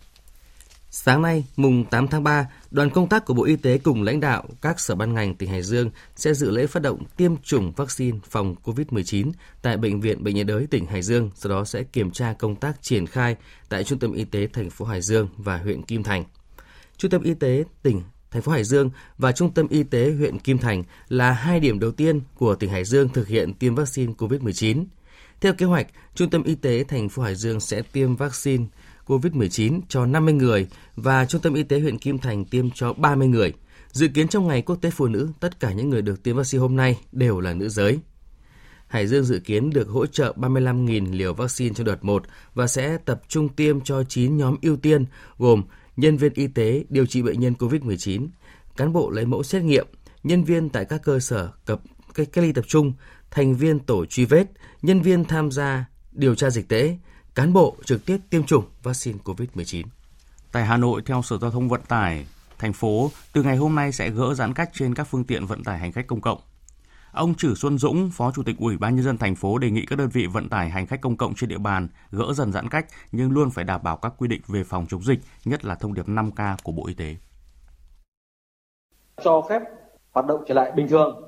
Sáng 0.89 1.21
nay, 1.21 1.45
mùng 1.55 1.85
8 1.85 2.07
tháng 2.07 2.23
3, 2.23 2.47
đoàn 2.71 2.89
công 2.89 3.09
tác 3.09 3.25
của 3.25 3.33
Bộ 3.33 3.43
Y 3.43 3.55
tế 3.55 3.77
cùng 3.77 4.03
lãnh 4.03 4.19
đạo 4.19 4.43
các 4.61 4.79
sở 4.79 4.95
ban 4.95 5.13
ngành 5.13 5.35
tỉnh 5.35 5.49
Hải 5.49 5.61
Dương 5.61 5.89
sẽ 6.15 6.33
dự 6.33 6.51
lễ 6.51 6.67
phát 6.67 6.79
động 6.79 7.03
tiêm 7.17 7.37
chủng 7.37 7.71
vaccine 7.71 8.19
phòng 8.29 8.55
COVID-19 8.63 9.31
tại 9.61 9.77
Bệnh 9.77 10.01
viện 10.01 10.23
Bệnh 10.23 10.35
nhiệt 10.35 10.47
đới 10.47 10.67
tỉnh 10.67 10.85
Hải 10.85 11.01
Dương, 11.01 11.31
sau 11.35 11.49
đó 11.49 11.65
sẽ 11.65 11.83
kiểm 11.83 12.11
tra 12.11 12.33
công 12.33 12.55
tác 12.55 12.81
triển 12.81 13.05
khai 13.05 13.35
tại 13.69 13.83
Trung 13.83 13.99
tâm 13.99 14.13
Y 14.13 14.25
tế 14.25 14.47
thành 14.53 14.69
phố 14.69 14.85
Hải 14.85 15.01
Dương 15.01 15.27
và 15.37 15.57
huyện 15.57 15.81
Kim 15.81 16.03
Thành. 16.03 16.23
Trung 16.97 17.11
tâm 17.11 17.23
Y 17.23 17.33
tế 17.33 17.63
tỉnh 17.83 18.01
thành 18.31 18.41
phố 18.41 18.51
Hải 18.51 18.63
Dương 18.63 18.89
và 19.17 19.31
Trung 19.31 19.53
tâm 19.53 19.67
Y 19.67 19.83
tế 19.83 20.11
huyện 20.11 20.39
Kim 20.39 20.57
Thành 20.57 20.83
là 21.07 21.31
hai 21.31 21.59
điểm 21.59 21.79
đầu 21.79 21.91
tiên 21.91 22.21
của 22.35 22.55
tỉnh 22.55 22.69
Hải 22.69 22.83
Dương 22.83 23.09
thực 23.09 23.27
hiện 23.27 23.53
tiêm 23.53 23.75
vaccine 23.75 24.13
COVID-19. 24.17 24.85
Theo 25.41 25.53
kế 25.53 25.65
hoạch, 25.65 25.87
Trung 26.15 26.29
tâm 26.29 26.43
Y 26.43 26.55
tế 26.55 26.83
thành 26.83 27.09
phố 27.09 27.23
Hải 27.23 27.35
Dương 27.35 27.59
sẽ 27.59 27.81
tiêm 27.81 28.15
vaccine 28.15 28.65
COVID-19 29.05 29.81
cho 29.89 30.05
50 30.05 30.33
người 30.33 30.67
và 30.95 31.25
Trung 31.25 31.41
tâm 31.41 31.53
Y 31.53 31.63
tế 31.63 31.79
huyện 31.79 31.97
Kim 31.97 32.17
Thành 32.17 32.45
tiêm 32.45 32.69
cho 32.71 32.93
30 32.93 33.27
người. 33.27 33.53
Dự 33.91 34.07
kiến 34.07 34.27
trong 34.27 34.47
ngày 34.47 34.61
quốc 34.61 34.75
tế 34.81 34.89
phụ 34.89 35.07
nữ, 35.07 35.29
tất 35.39 35.59
cả 35.59 35.71
những 35.71 35.89
người 35.89 36.01
được 36.01 36.23
tiêm 36.23 36.35
vaccine 36.35 36.61
hôm 36.61 36.75
nay 36.75 36.99
đều 37.11 37.39
là 37.39 37.53
nữ 37.53 37.69
giới. 37.69 37.99
Hải 38.87 39.07
Dương 39.07 39.23
dự 39.23 39.39
kiến 39.39 39.69
được 39.69 39.87
hỗ 39.87 40.05
trợ 40.05 40.33
35.000 40.37 41.13
liều 41.13 41.33
vaccine 41.33 41.75
cho 41.75 41.83
đợt 41.83 42.03
1 42.03 42.23
và 42.53 42.67
sẽ 42.67 42.97
tập 42.97 43.21
trung 43.27 43.49
tiêm 43.49 43.81
cho 43.81 44.03
9 44.03 44.37
nhóm 44.37 44.55
ưu 44.61 44.77
tiên 44.77 45.05
gồm 45.37 45.63
nhân 45.97 46.17
viên 46.17 46.33
y 46.33 46.47
tế 46.47 46.83
điều 46.89 47.05
trị 47.05 47.21
bệnh 47.21 47.39
nhân 47.39 47.53
COVID-19, 47.59 48.27
cán 48.77 48.93
bộ 48.93 49.09
lấy 49.09 49.25
mẫu 49.25 49.43
xét 49.43 49.63
nghiệm, 49.63 49.87
nhân 50.23 50.43
viên 50.43 50.69
tại 50.69 50.85
các 50.85 51.01
cơ 51.03 51.19
sở 51.19 51.51
cập 51.65 51.81
cách 52.13 52.37
ly 52.37 52.53
tập 52.53 52.65
trung, 52.67 52.93
thành 53.35 53.55
viên 53.55 53.79
tổ 53.79 54.05
truy 54.05 54.25
vết, 54.25 54.45
nhân 54.81 55.01
viên 55.01 55.25
tham 55.25 55.51
gia 55.51 55.85
điều 56.11 56.35
tra 56.35 56.49
dịch 56.49 56.69
tễ, 56.69 56.97
cán 57.35 57.53
bộ 57.53 57.75
trực 57.85 58.05
tiếp 58.05 58.17
tiêm 58.29 58.43
chủng 58.43 58.65
vaccine 58.83 59.17
COVID-19. 59.23 59.83
Tại 60.51 60.65
Hà 60.65 60.77
Nội, 60.77 61.01
theo 61.05 61.21
Sở 61.21 61.37
Giao 61.37 61.51
thông 61.51 61.69
Vận 61.69 61.81
tải, 61.87 62.25
thành 62.59 62.73
phố 62.73 63.11
từ 63.33 63.43
ngày 63.43 63.57
hôm 63.57 63.75
nay 63.75 63.91
sẽ 63.91 64.09
gỡ 64.09 64.33
giãn 64.33 64.53
cách 64.53 64.69
trên 64.73 64.95
các 64.95 65.03
phương 65.03 65.23
tiện 65.23 65.45
vận 65.45 65.63
tải 65.63 65.79
hành 65.79 65.91
khách 65.91 66.07
công 66.07 66.21
cộng. 66.21 66.39
Ông 67.11 67.35
Trử 67.35 67.55
Xuân 67.55 67.77
Dũng, 67.77 68.11
Phó 68.13 68.31
Chủ 68.31 68.43
tịch 68.43 68.55
Ủy 68.59 68.77
ban 68.77 68.95
nhân 68.95 69.05
dân 69.05 69.17
thành 69.17 69.35
phố 69.35 69.57
đề 69.57 69.69
nghị 69.69 69.85
các 69.85 69.99
đơn 69.99 70.09
vị 70.09 70.27
vận 70.27 70.49
tải 70.49 70.69
hành 70.69 70.85
khách 70.85 71.01
công 71.01 71.17
cộng 71.17 71.35
trên 71.35 71.49
địa 71.49 71.57
bàn 71.57 71.87
gỡ 72.11 72.33
dần 72.33 72.51
giãn 72.51 72.69
cách 72.69 72.85
nhưng 73.11 73.31
luôn 73.31 73.49
phải 73.49 73.63
đảm 73.63 73.83
bảo 73.83 73.97
các 73.97 74.13
quy 74.17 74.27
định 74.27 74.41
về 74.47 74.63
phòng 74.63 74.85
chống 74.89 75.03
dịch, 75.03 75.19
nhất 75.45 75.65
là 75.65 75.75
thông 75.75 75.93
điệp 75.93 76.07
5K 76.07 76.55
của 76.63 76.71
Bộ 76.71 76.87
Y 76.87 76.93
tế. 76.93 77.15
cho 79.23 79.41
phép 79.49 79.61
hoạt 80.11 80.25
động 80.25 80.43
trở 80.47 80.53
lại 80.53 80.71
bình 80.75 80.87
thường 80.87 81.23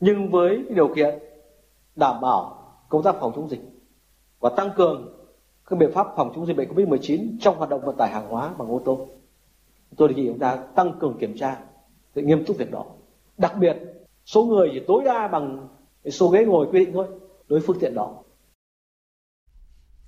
nhưng 0.00 0.30
với 0.30 0.64
điều 0.74 0.94
kiện 0.94 1.18
đảm 1.96 2.20
bảo 2.20 2.72
công 2.88 3.02
tác 3.02 3.14
phòng 3.20 3.32
chống 3.36 3.50
dịch 3.50 3.60
và 4.40 4.50
tăng 4.56 4.70
cường 4.76 5.14
các 5.66 5.78
biện 5.78 5.90
pháp 5.94 6.06
phòng 6.16 6.32
chống 6.34 6.46
dịch 6.46 6.56
bệnh 6.56 6.74
Covid-19 6.74 7.36
trong 7.40 7.58
hoạt 7.58 7.70
động 7.70 7.80
vận 7.84 7.96
tải 7.96 8.10
hàng 8.10 8.28
hóa 8.28 8.54
bằng 8.58 8.68
ô 8.68 8.80
tô. 8.84 9.08
Tôi 9.96 10.08
đề 10.08 10.14
nghị 10.14 10.26
chúng 10.26 10.38
ta 10.38 10.56
tăng 10.56 10.98
cường 11.00 11.18
kiểm 11.18 11.36
tra 11.36 11.60
để 12.14 12.22
nghiêm 12.22 12.44
túc 12.44 12.56
việc 12.56 12.70
đó. 12.70 12.84
Đặc 13.38 13.52
biệt 13.58 13.76
số 14.24 14.44
người 14.44 14.70
chỉ 14.72 14.82
tối 14.86 15.02
đa 15.04 15.28
bằng 15.28 15.68
số 16.10 16.28
ghế 16.28 16.44
ngồi 16.44 16.66
quy 16.72 16.78
định 16.78 16.90
thôi 16.94 17.06
đối 17.48 17.58
với 17.58 17.66
phương 17.66 17.78
tiện 17.80 17.94
đó. 17.94 18.14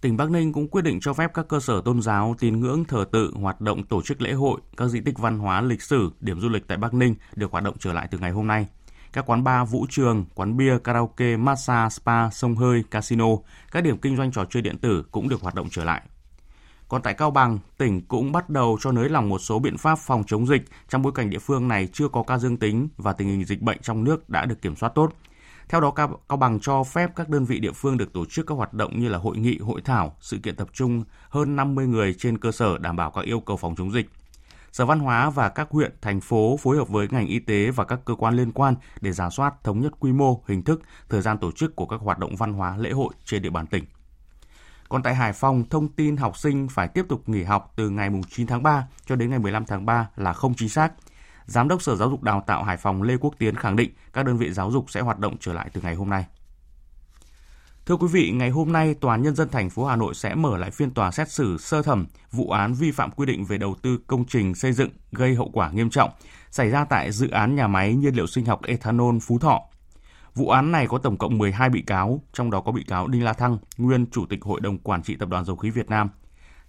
Tỉnh 0.00 0.16
Bắc 0.16 0.31
Ninh 0.31 0.52
cũng 0.52 0.69
quyết 0.69 0.83
định 0.83 0.99
cho 1.02 1.12
phép 1.12 1.31
các 1.35 1.49
cơ 1.49 1.61
sở 1.61 1.81
tôn 1.85 2.02
giáo 2.02 2.35
tín 2.38 2.61
ngưỡng 2.61 2.85
thờ 2.85 3.05
tự 3.12 3.33
hoạt 3.40 3.61
động 3.61 3.85
tổ 3.85 4.02
chức 4.02 4.23
lễ 4.23 4.33
hội, 4.33 4.61
các 4.76 4.88
di 4.88 5.00
tích 5.00 5.19
văn 5.19 5.38
hóa 5.38 5.61
lịch 5.61 5.83
sử, 5.83 6.11
điểm 6.21 6.40
du 6.40 6.49
lịch 6.49 6.69
tại 6.69 6.78
Bắc 6.78 6.95
Ninh 6.95 7.14
được 7.37 7.52
hoạt 7.52 7.64
động 7.64 7.75
trở 7.78 7.93
lại 7.93 8.09
từ 8.11 8.19
ngày 8.19 8.31
hôm 8.31 8.47
nay. 8.47 8.66
Các 9.16 9.26
quán 9.26 9.44
bar, 9.44 9.70
vũ 9.70 9.87
trường, 9.90 10.25
quán 10.35 10.56
bia, 10.56 10.78
karaoke, 10.85 11.37
massage, 11.37 11.88
spa, 11.88 12.30
sông 12.30 12.56
hơi, 12.56 12.85
casino, 12.90 13.26
các 13.73 13.85
điểm 13.85 13.99
kinh 13.99 14.16
doanh 14.16 14.32
trò 14.32 14.44
chơi 14.44 14.62
điện 14.62 14.78
tử 14.78 15.04
cũng 15.11 15.28
được 15.28 15.40
hoạt 15.40 15.54
động 15.54 15.68
trở 15.70 15.85
lại. 15.85 16.02
Còn 16.88 17.02
tại 17.02 17.14
Cao 17.14 17.30
Bằng, 17.30 17.58
tỉnh 17.78 18.06
cũng 18.06 18.32
bắt 18.32 18.50
đầu 18.50 18.78
cho 18.80 18.92
nới 18.92 19.08
lỏng 19.08 19.28
một 19.28 19.38
số 19.38 19.58
biện 19.58 19.76
pháp 19.76 19.99
phòng 19.99 20.25
chống 20.26 20.46
dịch 20.46 20.62
trong 20.88 21.02
bối 21.02 21.12
cảnh 21.14 21.30
địa 21.30 21.38
phương 21.38 21.68
này 21.68 21.88
chưa 21.92 22.08
có 22.08 22.23
ca 22.23 22.38
dương 22.38 22.56
tính 22.56 22.88
và 22.96 23.12
tình 23.12 23.28
hình 23.28 23.44
dịch 23.44 23.62
bệnh 23.62 23.78
trong 23.82 24.04
nước 24.04 24.28
đã 24.28 24.44
được 24.44 24.62
kiểm 24.62 24.76
soát 24.76 24.88
tốt. 24.94 25.12
Theo 25.68 25.80
đó, 25.80 25.90
Cao, 25.90 26.37
Bằng 26.37 26.61
cho 26.61 26.85
phép 26.85 27.11
các 27.16 27.28
đơn 27.28 27.44
vị 27.44 27.61
địa 27.61 27.73
phương 27.73 27.96
được 27.96 28.12
tổ 28.12 28.25
chức 28.25 28.46
các 28.46 28.54
hoạt 28.54 28.75
động 28.75 29.00
như 29.00 29.08
là 29.08 29.18
hội 29.18 29.37
nghị, 29.37 29.58
hội 29.58 29.80
thảo, 29.80 30.16
sự 30.20 30.38
kiện 30.42 30.56
tập 30.56 30.68
trung 30.73 31.04
hơn 31.28 31.56
50 31.56 31.87
người 31.87 32.14
trên 32.14 32.38
cơ 32.38 32.52
sở 32.52 32.78
đảm 32.78 32.96
bảo 32.96 33.11
các 33.11 33.25
yêu 33.25 33.40
cầu 33.40 33.56
phòng 33.56 33.75
chống 33.76 33.92
dịch. 33.92 34.11
Sở 34.76 34.87
Văn 34.87 34.99
hóa 34.99 35.30
và 35.30 35.49
các 35.49 35.71
huyện, 35.71 35.95
thành 36.02 36.21
phố 36.21 36.56
phối 36.56 36.76
hợp 36.76 36.88
với 36.88 37.09
ngành 37.11 37.26
y 37.26 37.38
tế 37.38 37.71
và 37.71 37.85
các 37.85 38.00
cơ 38.04 38.14
quan 38.14 38.37
liên 38.37 38.52
quan 38.52 38.75
để 39.00 39.12
giả 39.12 39.30
soát 39.30 39.54
thống 39.64 39.80
nhất 39.80 39.92
quy 40.00 40.12
mô, 40.12 40.42
hình 40.47 40.62
thức, 40.62 40.83
thời 41.09 41.23
gian 41.23 41.38
tổ 41.38 41.52
chức 41.52 41.76
của 41.76 41.87
các 41.87 42.00
hoạt 42.00 42.18
động 42.18 42.37
văn 42.37 42.52
hóa 42.52 42.76
lễ 42.76 42.90
hội 42.90 43.14
trên 43.25 43.42
địa 43.42 43.50
bàn 43.50 43.66
tỉnh. 43.66 43.85
Còn 44.88 45.02
tại 45.02 45.14
Hải 45.14 45.33
Phòng, 45.33 45.64
thông 45.71 45.88
tin 45.88 46.16
học 46.16 46.37
sinh 46.37 46.68
phải 46.68 46.88
tiếp 46.88 47.06
tục 47.09 47.28
nghỉ 47.28 47.42
học 47.42 47.73
từ 47.76 47.90
ngày 47.90 48.11
9 48.30 48.47
tháng 48.47 48.62
3 48.62 48.87
cho 49.06 49.16
đến 49.16 49.30
ngày 49.30 49.38
15 49.38 49.64
tháng 49.64 49.87
3 49.87 50.09
là 50.16 50.33
không 50.33 50.54
chính 50.54 50.68
xác. 50.68 50.92
Giám 51.47 51.68
đốc 51.68 51.83
Sở 51.83 51.97
Giáo 51.97 52.11
dục 52.11 52.23
Đào 52.23 52.45
tạo 52.47 52.62
Hải 52.62 52.76
Phòng 52.76 53.02
Lê 53.02 53.16
Quốc 53.16 53.35
Tiến 53.38 53.54
khẳng 53.54 53.76
định 53.76 53.90
các 54.12 54.26
đơn 54.26 54.37
vị 54.37 54.52
giáo 54.52 54.71
dục 54.71 54.90
sẽ 54.90 55.00
hoạt 55.00 55.18
động 55.18 55.37
trở 55.40 55.52
lại 55.52 55.71
từ 55.73 55.80
ngày 55.80 55.95
hôm 55.95 56.11
nay. 56.11 56.26
Thưa 57.87 57.97
quý 57.97 58.07
vị, 58.12 58.31
ngày 58.31 58.50
hôm 58.50 58.73
nay 58.73 58.95
Tòa 58.95 59.14
án 59.14 59.23
nhân 59.23 59.35
dân 59.35 59.49
thành 59.49 59.71
phố 59.71 59.85
Hà 59.85 59.97
Nội 59.97 60.14
sẽ 60.14 60.35
mở 60.35 60.57
lại 60.57 60.71
phiên 60.71 60.90
tòa 60.90 61.11
xét 61.11 61.31
xử 61.31 61.59
sơ 61.59 61.83
thẩm 61.83 62.07
vụ 62.31 62.50
án 62.50 62.75
vi 62.75 62.90
phạm 62.90 63.11
quy 63.11 63.26
định 63.26 63.45
về 63.45 63.59
đầu 63.59 63.75
tư 63.83 63.99
công 64.07 64.25
trình 64.25 64.55
xây 64.55 64.73
dựng 64.73 64.90
gây 65.12 65.35
hậu 65.35 65.50
quả 65.52 65.71
nghiêm 65.71 65.90
trọng 65.90 66.11
xảy 66.50 66.71
ra 66.71 66.85
tại 66.85 67.12
dự 67.12 67.31
án 67.31 67.57
nhà 67.57 67.66
máy 67.66 67.95
nhiên 67.95 68.14
liệu 68.14 68.26
sinh 68.26 68.45
học 68.45 68.61
ethanol 68.66 69.16
Phú 69.23 69.38
Thọ. 69.38 69.61
Vụ 70.35 70.49
án 70.49 70.73
này 70.73 70.87
có 70.87 70.99
tổng 70.99 71.16
cộng 71.16 71.38
12 71.38 71.71
bị 71.71 71.83
cáo, 71.83 72.23
trong 72.33 72.50
đó 72.50 72.61
có 72.61 72.73
bị 72.73 72.85
cáo 72.85 73.09
Đinh 73.09 73.25
La 73.25 73.33
Thăng, 73.33 73.59
nguyên 73.78 74.07
chủ 74.11 74.26
tịch 74.26 74.43
Hội 74.43 74.61
đồng 74.61 74.78
quản 74.78 75.02
trị 75.02 75.16
Tập 75.16 75.28
đoàn 75.28 75.45
Dầu 75.45 75.57
khí 75.57 75.71
Việt 75.71 75.88
Nam, 75.88 76.09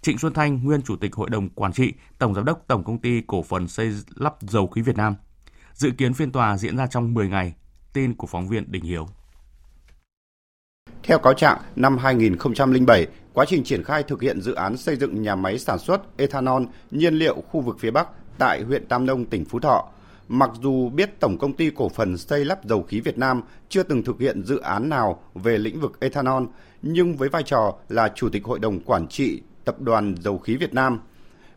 Trịnh 0.01 0.17
Xuân 0.17 0.33
Thanh, 0.33 0.63
nguyên 0.63 0.81
chủ 0.81 0.95
tịch 0.95 1.15
Hội 1.15 1.29
đồng 1.29 1.49
quản 1.49 1.73
trị, 1.73 1.93
Tổng 2.17 2.33
giám 2.33 2.45
đốc 2.45 2.63
Tổng 2.67 2.83
công 2.83 3.01
ty 3.01 3.21
Cổ 3.27 3.43
phần 3.43 3.67
xây 3.67 3.93
lắp 4.15 4.35
dầu 4.41 4.67
khí 4.67 4.81
Việt 4.81 4.97
Nam. 4.97 5.15
Dự 5.73 5.91
kiến 5.91 6.13
phiên 6.13 6.31
tòa 6.31 6.57
diễn 6.57 6.77
ra 6.77 6.87
trong 6.87 7.13
10 7.13 7.29
ngày. 7.29 7.53
Tin 7.93 8.15
của 8.15 8.27
phóng 8.27 8.47
viên 8.47 8.71
Đình 8.71 8.83
Hiếu. 8.83 9.07
Theo 11.07 11.19
cáo 11.19 11.33
trạng, 11.33 11.57
năm 11.75 11.97
2007, 11.97 13.07
quá 13.33 13.45
trình 13.47 13.63
triển 13.63 13.83
khai 13.83 14.03
thực 14.03 14.21
hiện 14.21 14.41
dự 14.41 14.53
án 14.53 14.77
xây 14.77 14.95
dựng 14.95 15.21
nhà 15.21 15.35
máy 15.35 15.59
sản 15.59 15.79
xuất 15.79 16.17
ethanol 16.17 16.63
nhiên 16.91 17.13
liệu 17.13 17.35
khu 17.51 17.61
vực 17.61 17.77
phía 17.79 17.91
Bắc 17.91 18.07
tại 18.37 18.61
huyện 18.61 18.85
Tam 18.85 19.05
Nông, 19.05 19.25
tỉnh 19.25 19.45
Phú 19.45 19.59
Thọ, 19.59 19.87
mặc 20.27 20.49
dù 20.61 20.89
biết 20.89 21.19
Tổng 21.19 21.37
công 21.37 21.53
ty 21.53 21.71
cổ 21.75 21.89
phần 21.89 22.17
xây 22.17 22.45
lắp 22.45 22.65
dầu 22.65 22.83
khí 22.83 22.99
Việt 22.99 23.17
Nam 23.17 23.41
chưa 23.69 23.83
từng 23.83 24.03
thực 24.03 24.19
hiện 24.19 24.43
dự 24.43 24.59
án 24.59 24.89
nào 24.89 25.21
về 25.35 25.57
lĩnh 25.57 25.79
vực 25.79 25.99
ethanol, 25.99 26.43
nhưng 26.81 27.15
với 27.15 27.29
vai 27.29 27.43
trò 27.43 27.75
là 27.89 28.11
Chủ 28.15 28.29
tịch 28.29 28.43
Hội 28.43 28.59
đồng 28.59 28.79
Quản 28.79 29.07
trị 29.07 29.41
Tập 29.65 29.81
đoàn 29.81 30.15
Dầu 30.19 30.37
khí 30.37 30.55
Việt 30.55 30.73
Nam, 30.73 30.99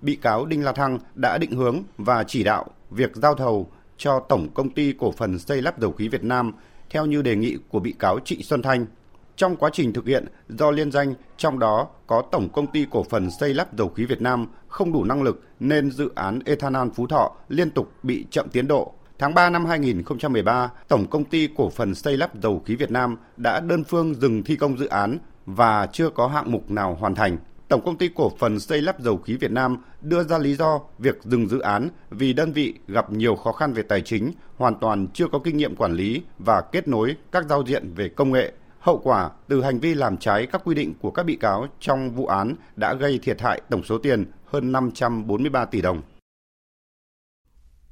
bị 0.00 0.16
cáo 0.16 0.46
Đinh 0.46 0.64
La 0.64 0.72
Thăng 0.72 0.98
đã 1.14 1.38
định 1.38 1.52
hướng 1.52 1.82
và 1.98 2.24
chỉ 2.24 2.44
đạo 2.44 2.66
việc 2.90 3.16
giao 3.16 3.34
thầu 3.34 3.70
cho 3.96 4.20
Tổng 4.20 4.48
công 4.54 4.70
ty 4.70 4.94
cổ 4.98 5.12
phần 5.12 5.38
xây 5.38 5.62
lắp 5.62 5.80
dầu 5.80 5.92
khí 5.92 6.08
Việt 6.08 6.24
Nam 6.24 6.52
theo 6.90 7.06
như 7.06 7.22
đề 7.22 7.36
nghị 7.36 7.56
của 7.68 7.80
bị 7.80 7.94
cáo 7.98 8.18
Trịnh 8.24 8.42
Xuân 8.42 8.62
Thanh– 8.62 8.86
trong 9.40 9.56
quá 9.56 9.70
trình 9.72 9.92
thực 9.92 10.06
hiện, 10.06 10.26
do 10.48 10.70
liên 10.70 10.92
danh 10.92 11.14
trong 11.36 11.58
đó 11.58 11.88
có 12.06 12.22
Tổng 12.32 12.48
công 12.48 12.66
ty 12.66 12.86
cổ 12.90 13.02
phần 13.02 13.30
xây 13.30 13.54
lắp 13.54 13.74
dầu 13.78 13.88
khí 13.88 14.04
Việt 14.04 14.22
Nam 14.22 14.46
không 14.68 14.92
đủ 14.92 15.04
năng 15.04 15.22
lực 15.22 15.42
nên 15.60 15.90
dự 15.90 16.10
án 16.14 16.38
ethanol 16.44 16.88
Phú 16.94 17.06
Thọ 17.06 17.32
liên 17.48 17.70
tục 17.70 17.92
bị 18.02 18.26
chậm 18.30 18.48
tiến 18.48 18.68
độ. 18.68 18.94
Tháng 19.18 19.34
3 19.34 19.50
năm 19.50 19.66
2013, 19.66 20.70
Tổng 20.88 21.06
công 21.06 21.24
ty 21.24 21.48
cổ 21.56 21.70
phần 21.70 21.94
xây 21.94 22.16
lắp 22.16 22.30
dầu 22.42 22.62
khí 22.66 22.76
Việt 22.76 22.90
Nam 22.90 23.16
đã 23.36 23.60
đơn 23.60 23.84
phương 23.84 24.14
dừng 24.14 24.42
thi 24.42 24.56
công 24.56 24.78
dự 24.78 24.86
án 24.86 25.18
và 25.46 25.86
chưa 25.92 26.10
có 26.10 26.26
hạng 26.26 26.52
mục 26.52 26.70
nào 26.70 26.96
hoàn 27.00 27.14
thành. 27.14 27.38
Tổng 27.68 27.84
công 27.84 27.96
ty 27.96 28.08
cổ 28.14 28.32
phần 28.38 28.60
xây 28.60 28.82
lắp 28.82 29.00
dầu 29.00 29.16
khí 29.16 29.36
Việt 29.36 29.50
Nam 29.50 29.76
đưa 30.00 30.24
ra 30.24 30.38
lý 30.38 30.54
do 30.54 30.80
việc 30.98 31.18
dừng 31.24 31.48
dự 31.48 31.58
án 31.58 31.88
vì 32.10 32.32
đơn 32.32 32.52
vị 32.52 32.74
gặp 32.88 33.12
nhiều 33.12 33.36
khó 33.36 33.52
khăn 33.52 33.72
về 33.72 33.82
tài 33.82 34.00
chính, 34.00 34.32
hoàn 34.56 34.74
toàn 34.74 35.08
chưa 35.14 35.28
có 35.32 35.38
kinh 35.38 35.56
nghiệm 35.56 35.76
quản 35.76 35.92
lý 35.92 36.22
và 36.38 36.60
kết 36.60 36.88
nối 36.88 37.16
các 37.32 37.44
giao 37.48 37.62
diện 37.66 37.92
về 37.94 38.08
công 38.08 38.32
nghệ 38.32 38.52
Hậu 38.80 38.98
quả 38.98 39.30
từ 39.48 39.62
hành 39.62 39.80
vi 39.80 39.94
làm 39.94 40.16
trái 40.16 40.46
các 40.46 40.62
quy 40.64 40.74
định 40.74 40.94
của 41.00 41.10
các 41.10 41.22
bị 41.22 41.36
cáo 41.36 41.66
trong 41.80 42.10
vụ 42.10 42.26
án 42.26 42.54
đã 42.76 42.94
gây 42.94 43.18
thiệt 43.22 43.40
hại 43.40 43.60
tổng 43.70 43.82
số 43.82 43.98
tiền 43.98 44.24
hơn 44.46 44.72
543 44.72 45.64
tỷ 45.64 45.82
đồng. 45.82 46.02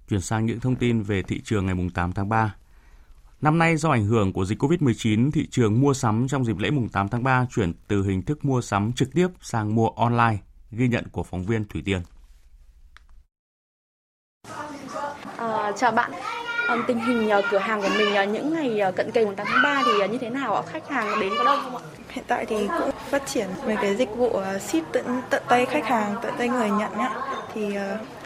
Chuyển 0.08 0.20
sang 0.20 0.46
những 0.46 0.60
thông 0.60 0.76
tin 0.76 1.02
về 1.02 1.22
thị 1.22 1.40
trường 1.44 1.66
ngày 1.66 1.74
8 1.94 2.12
tháng 2.12 2.28
3. 2.28 2.54
Năm 3.40 3.58
nay 3.58 3.76
do 3.76 3.90
ảnh 3.90 4.04
hưởng 4.04 4.32
của 4.32 4.44
dịch 4.44 4.62
COVID-19, 4.62 5.30
thị 5.30 5.46
trường 5.50 5.80
mua 5.80 5.94
sắm 5.94 6.28
trong 6.28 6.44
dịp 6.44 6.58
lễ 6.58 6.70
mùng 6.70 6.88
8 6.88 7.08
tháng 7.08 7.22
3 7.22 7.46
chuyển 7.50 7.72
từ 7.88 8.02
hình 8.02 8.22
thức 8.22 8.44
mua 8.44 8.60
sắm 8.60 8.92
trực 8.92 9.08
tiếp 9.12 9.28
sang 9.40 9.74
mua 9.74 9.88
online, 9.88 10.38
ghi 10.70 10.88
nhận 10.88 11.08
của 11.12 11.22
phóng 11.22 11.44
viên 11.44 11.64
Thủy 11.64 11.82
Tiên. 11.84 12.02
À, 15.36 15.72
chào 15.76 15.92
bạn, 15.92 16.12
tình 16.86 17.00
hình 17.00 17.26
uh, 17.38 17.44
cửa 17.50 17.58
hàng 17.58 17.82
của 17.82 17.88
mình 17.98 18.08
uh, 18.22 18.28
những 18.28 18.54
ngày 18.54 18.80
uh, 18.88 18.96
cận 18.96 19.10
kề 19.10 19.24
8 19.24 19.34
tháng 19.36 19.62
3 19.62 19.82
thì 19.84 20.08
như 20.08 20.18
thế 20.18 20.30
nào 20.30 20.54
ạ? 20.56 20.62
Khách 20.66 20.88
hàng 20.88 21.20
đến 21.20 21.32
có 21.38 21.44
đông 21.44 21.58
không 21.62 21.76
ạ? 21.76 21.82
Hiện 22.10 22.24
tại 22.28 22.46
thì 22.46 22.56
cũng 22.78 22.90
phát 23.10 23.26
triển 23.26 23.48
về 23.64 23.76
cái 23.82 23.96
dịch 23.96 24.16
vụ 24.16 24.40
ship 24.60 24.92
tận 24.92 25.04
tận 25.30 25.42
tay 25.48 25.66
khách 25.66 25.86
hàng, 25.86 26.14
tận 26.22 26.32
tay 26.38 26.48
người 26.48 26.70
nhận 26.70 26.98
nhá. 26.98 27.10
Thì 27.54 27.66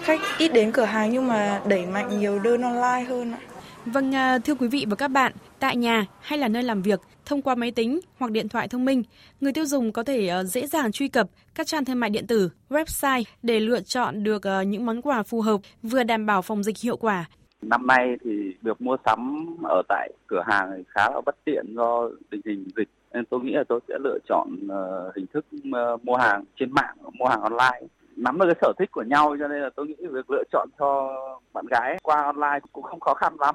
khách 0.03 0.21
ít 0.39 0.53
đến 0.53 0.73
cửa 0.73 0.85
hàng 0.85 1.11
nhưng 1.11 1.29
mà 1.29 1.61
đẩy 1.67 1.87
mạnh 1.87 2.21
nhiều 2.21 2.39
đơn 2.39 2.63
online 2.63 3.05
hơn 3.09 3.33
ạ. 3.33 3.39
Vâng, 3.87 4.13
thưa 4.45 4.55
quý 4.55 4.69
vị 4.69 4.87
và 4.89 4.97
các 4.97 5.09
bạn, 5.09 5.33
tại 5.59 5.77
nhà 5.77 6.07
hay 6.21 6.39
là 6.39 6.49
nơi 6.49 6.63
làm 6.63 6.83
việc, 6.83 7.01
thông 7.27 7.43
qua 7.43 7.55
máy 7.55 7.71
tính 7.71 8.01
hoặc 8.19 8.31
điện 8.31 8.49
thoại 8.49 8.69
thông 8.69 8.85
minh, 8.85 9.03
người 9.41 9.53
tiêu 9.53 9.67
dùng 9.67 9.93
có 9.93 10.05
thể 10.05 10.31
dễ 10.47 10.67
dàng 10.67 10.93
truy 10.93 11.09
cập 11.09 11.27
các 11.55 11.67
trang 11.67 11.85
thương 11.85 12.01
mại 12.01 12.11
điện 12.11 12.27
tử, 12.27 12.51
website 12.71 13.25
để 13.43 13.61
lựa 13.61 13.81
chọn 13.81 14.25
được 14.25 14.43
những 14.67 14.87
món 14.87 15.03
quà 15.03 15.23
phù 15.23 15.41
hợp, 15.41 15.61
vừa 15.83 16.03
đảm 16.03 16.27
bảo 16.27 16.43
phòng 16.43 16.63
dịch 16.63 16.79
hiệu 16.79 16.97
quả, 16.97 17.25
Năm 17.63 17.87
nay 17.87 18.17
thì 18.25 18.55
việc 18.63 18.81
mua 18.81 18.97
sắm 19.07 19.47
ở 19.65 19.83
tại 19.89 20.11
cửa 20.27 20.43
hàng 20.47 20.83
khá 20.89 21.11
là 21.11 21.21
bất 21.27 21.37
tiện 21.45 21.67
do 21.77 22.09
tình 22.31 22.41
hình 22.45 22.65
dịch. 22.77 22.89
Nên 23.13 23.25
tôi 23.25 23.41
nghĩ 23.41 23.53
là 23.53 23.65
tôi 23.69 23.81
sẽ 23.89 23.95
lựa 24.01 24.19
chọn 24.29 24.49
ờ, 24.69 25.13
hình 25.17 25.27
thức 25.33 25.47
ờ, 25.73 25.97
mua 26.03 26.17
hàng 26.17 26.45
trên 26.57 26.73
mạng, 26.73 26.97
mua 27.19 27.27
hàng 27.27 27.43
online. 27.43 27.87
Nắm 28.17 28.39
được 28.39 28.47
cái 28.47 28.55
sở 28.61 28.73
thích 28.79 28.91
của 28.93 29.03
nhau 29.03 29.37
cho 29.41 29.49
nên 29.49 29.63
là 29.63 29.71
tôi 29.77 29.87
nghĩ 29.87 29.95
việc 30.11 30.31
lựa 30.31 30.43
chọn 30.53 30.69
cho 30.79 31.13
bạn 31.53 31.67
gái 31.67 31.99
qua 32.03 32.23
online 32.23 32.59
cũng 32.73 32.85
không 32.85 33.01
khó 33.01 33.15
khăn 33.15 33.37
lắm. 33.41 33.55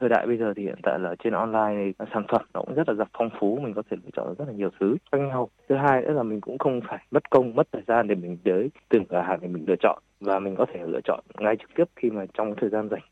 Thời 0.00 0.08
đại 0.08 0.26
bây 0.26 0.36
giờ 0.38 0.52
thì 0.56 0.62
hiện 0.62 0.78
tại 0.82 0.98
là 0.98 1.14
trên 1.24 1.32
online 1.32 1.74
này, 1.74 1.94
sản 2.14 2.24
phẩm 2.28 2.42
nó 2.54 2.60
cũng 2.60 2.74
rất 2.74 2.88
là 2.88 3.04
phong 3.18 3.30
phú 3.40 3.58
mình 3.62 3.74
có 3.74 3.82
thể 3.90 3.96
lựa 4.04 4.10
chọn 4.16 4.34
rất 4.38 4.44
là 4.48 4.54
nhiều 4.54 4.70
thứ 4.80 4.96
khác 5.12 5.18
nhau. 5.18 5.48
Thứ 5.68 5.76
hai 5.76 6.02
nữa 6.02 6.12
là 6.12 6.22
mình 6.22 6.40
cũng 6.40 6.58
không 6.58 6.80
phải 6.88 7.06
mất 7.10 7.30
công 7.30 7.54
mất 7.54 7.68
thời 7.72 7.82
gian 7.86 8.08
để 8.08 8.14
mình 8.14 8.38
tới 8.44 8.70
từng 8.88 9.04
cửa 9.04 9.22
hàng 9.26 9.38
để 9.42 9.48
mình 9.48 9.64
lựa 9.68 9.76
chọn. 9.80 10.02
Và 10.20 10.38
mình 10.38 10.56
có 10.56 10.66
thể 10.72 10.80
lựa 10.86 11.00
chọn 11.04 11.20
ngay 11.38 11.56
trực 11.56 11.70
tiếp 11.76 11.84
khi 11.96 12.10
mà 12.10 12.24
trong 12.34 12.54
thời 12.60 12.70
gian 12.70 12.88
rảnh 12.88 13.02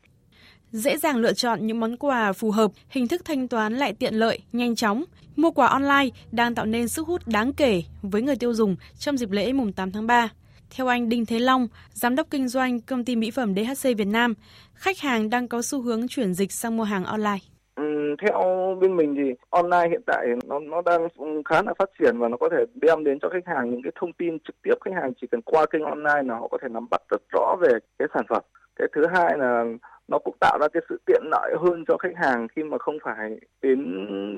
dễ 0.71 0.97
dàng 0.97 1.17
lựa 1.17 1.33
chọn 1.33 1.67
những 1.67 1.79
món 1.79 1.97
quà 1.97 2.33
phù 2.33 2.51
hợp, 2.51 2.71
hình 2.89 3.07
thức 3.07 3.25
thanh 3.25 3.47
toán 3.47 3.73
lại 3.73 3.93
tiện 3.93 4.13
lợi, 4.13 4.39
nhanh 4.53 4.75
chóng. 4.75 5.03
Mua 5.35 5.51
quà 5.51 5.67
online 5.67 6.09
đang 6.31 6.55
tạo 6.55 6.65
nên 6.65 6.87
sức 6.87 7.07
hút 7.07 7.21
đáng 7.25 7.53
kể 7.53 7.83
với 8.01 8.21
người 8.21 8.35
tiêu 8.35 8.53
dùng 8.53 8.75
trong 8.99 9.17
dịp 9.17 9.31
lễ 9.31 9.53
mùng 9.53 9.73
8 9.73 9.91
tháng 9.91 10.07
3. 10.07 10.29
Theo 10.75 10.87
anh 10.87 11.09
Đinh 11.09 11.25
Thế 11.25 11.39
Long, 11.39 11.67
giám 11.93 12.15
đốc 12.15 12.27
kinh 12.29 12.47
doanh 12.47 12.81
công 12.81 13.05
ty 13.05 13.15
mỹ 13.15 13.31
phẩm 13.31 13.55
DHC 13.55 13.97
Việt 13.97 14.07
Nam, 14.07 14.33
khách 14.73 14.99
hàng 14.99 15.29
đang 15.29 15.47
có 15.47 15.61
xu 15.61 15.81
hướng 15.81 16.07
chuyển 16.07 16.33
dịch 16.33 16.51
sang 16.51 16.77
mua 16.77 16.83
hàng 16.83 17.03
online. 17.03 17.37
Ừ, 17.75 18.15
theo 18.21 18.41
bên 18.81 18.95
mình 18.95 19.15
thì 19.15 19.33
online 19.49 19.89
hiện 19.89 20.01
tại 20.05 20.27
nó 20.47 20.59
nó 20.59 20.81
đang 20.81 21.07
khá 21.45 21.61
là 21.61 21.73
phát 21.79 21.89
triển 21.99 22.17
và 22.19 22.27
nó 22.27 22.37
có 22.37 22.49
thể 22.51 22.65
đem 22.81 23.03
đến 23.03 23.19
cho 23.19 23.29
khách 23.29 23.55
hàng 23.55 23.71
những 23.71 23.81
cái 23.83 23.91
thông 23.99 24.13
tin 24.13 24.39
trực 24.39 24.55
tiếp 24.63 24.73
khách 24.85 24.93
hàng 25.01 25.11
chỉ 25.21 25.27
cần 25.31 25.41
qua 25.41 25.65
kênh 25.65 25.83
online 25.83 26.23
là 26.25 26.35
họ 26.35 26.47
có 26.47 26.57
thể 26.61 26.67
nắm 26.69 26.87
bắt 26.91 27.01
rất 27.09 27.21
rõ 27.33 27.55
về 27.61 27.69
cái 27.99 28.07
sản 28.13 28.25
phẩm. 28.29 28.43
Cái 28.75 28.87
thứ 28.95 29.05
hai 29.13 29.37
là 29.37 29.63
nó 30.11 30.19
cũng 30.19 30.35
tạo 30.39 30.57
ra 30.61 30.67
cái 30.73 30.83
sự 30.89 31.01
tiện 31.05 31.21
lợi 31.31 31.55
hơn 31.59 31.83
cho 31.87 31.97
khách 31.97 32.15
hàng 32.15 32.47
khi 32.47 32.63
mà 32.63 32.77
không 32.77 32.97
phải 33.03 33.39
đến, 33.61 33.79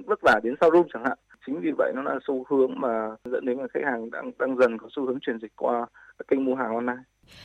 vất 0.08 0.20
vả 0.22 0.40
đến 0.44 0.54
showroom 0.60 0.84
chẳng 0.94 1.04
hạn. 1.06 1.18
Chính 1.46 1.62
vì 1.62 1.72
vậy 1.78 1.92
nó 1.96 2.02
là 2.02 2.20
xu 2.28 2.46
hướng 2.50 2.72
mà 2.76 3.10
dẫn 3.26 3.46
đến 3.46 3.58
là 3.58 3.68
khách 3.74 3.84
hàng 3.84 4.12
đang 4.12 4.32
đang 4.40 4.58
dần 4.58 4.78
có 4.78 4.88
xu 4.92 5.06
hướng 5.06 5.20
chuyển 5.22 5.40
dịch 5.40 5.52
qua 5.56 5.86
các 6.18 6.28
kênh 6.28 6.46
mua 6.46 6.56
hàng 6.56 6.76
online. 6.76 7.02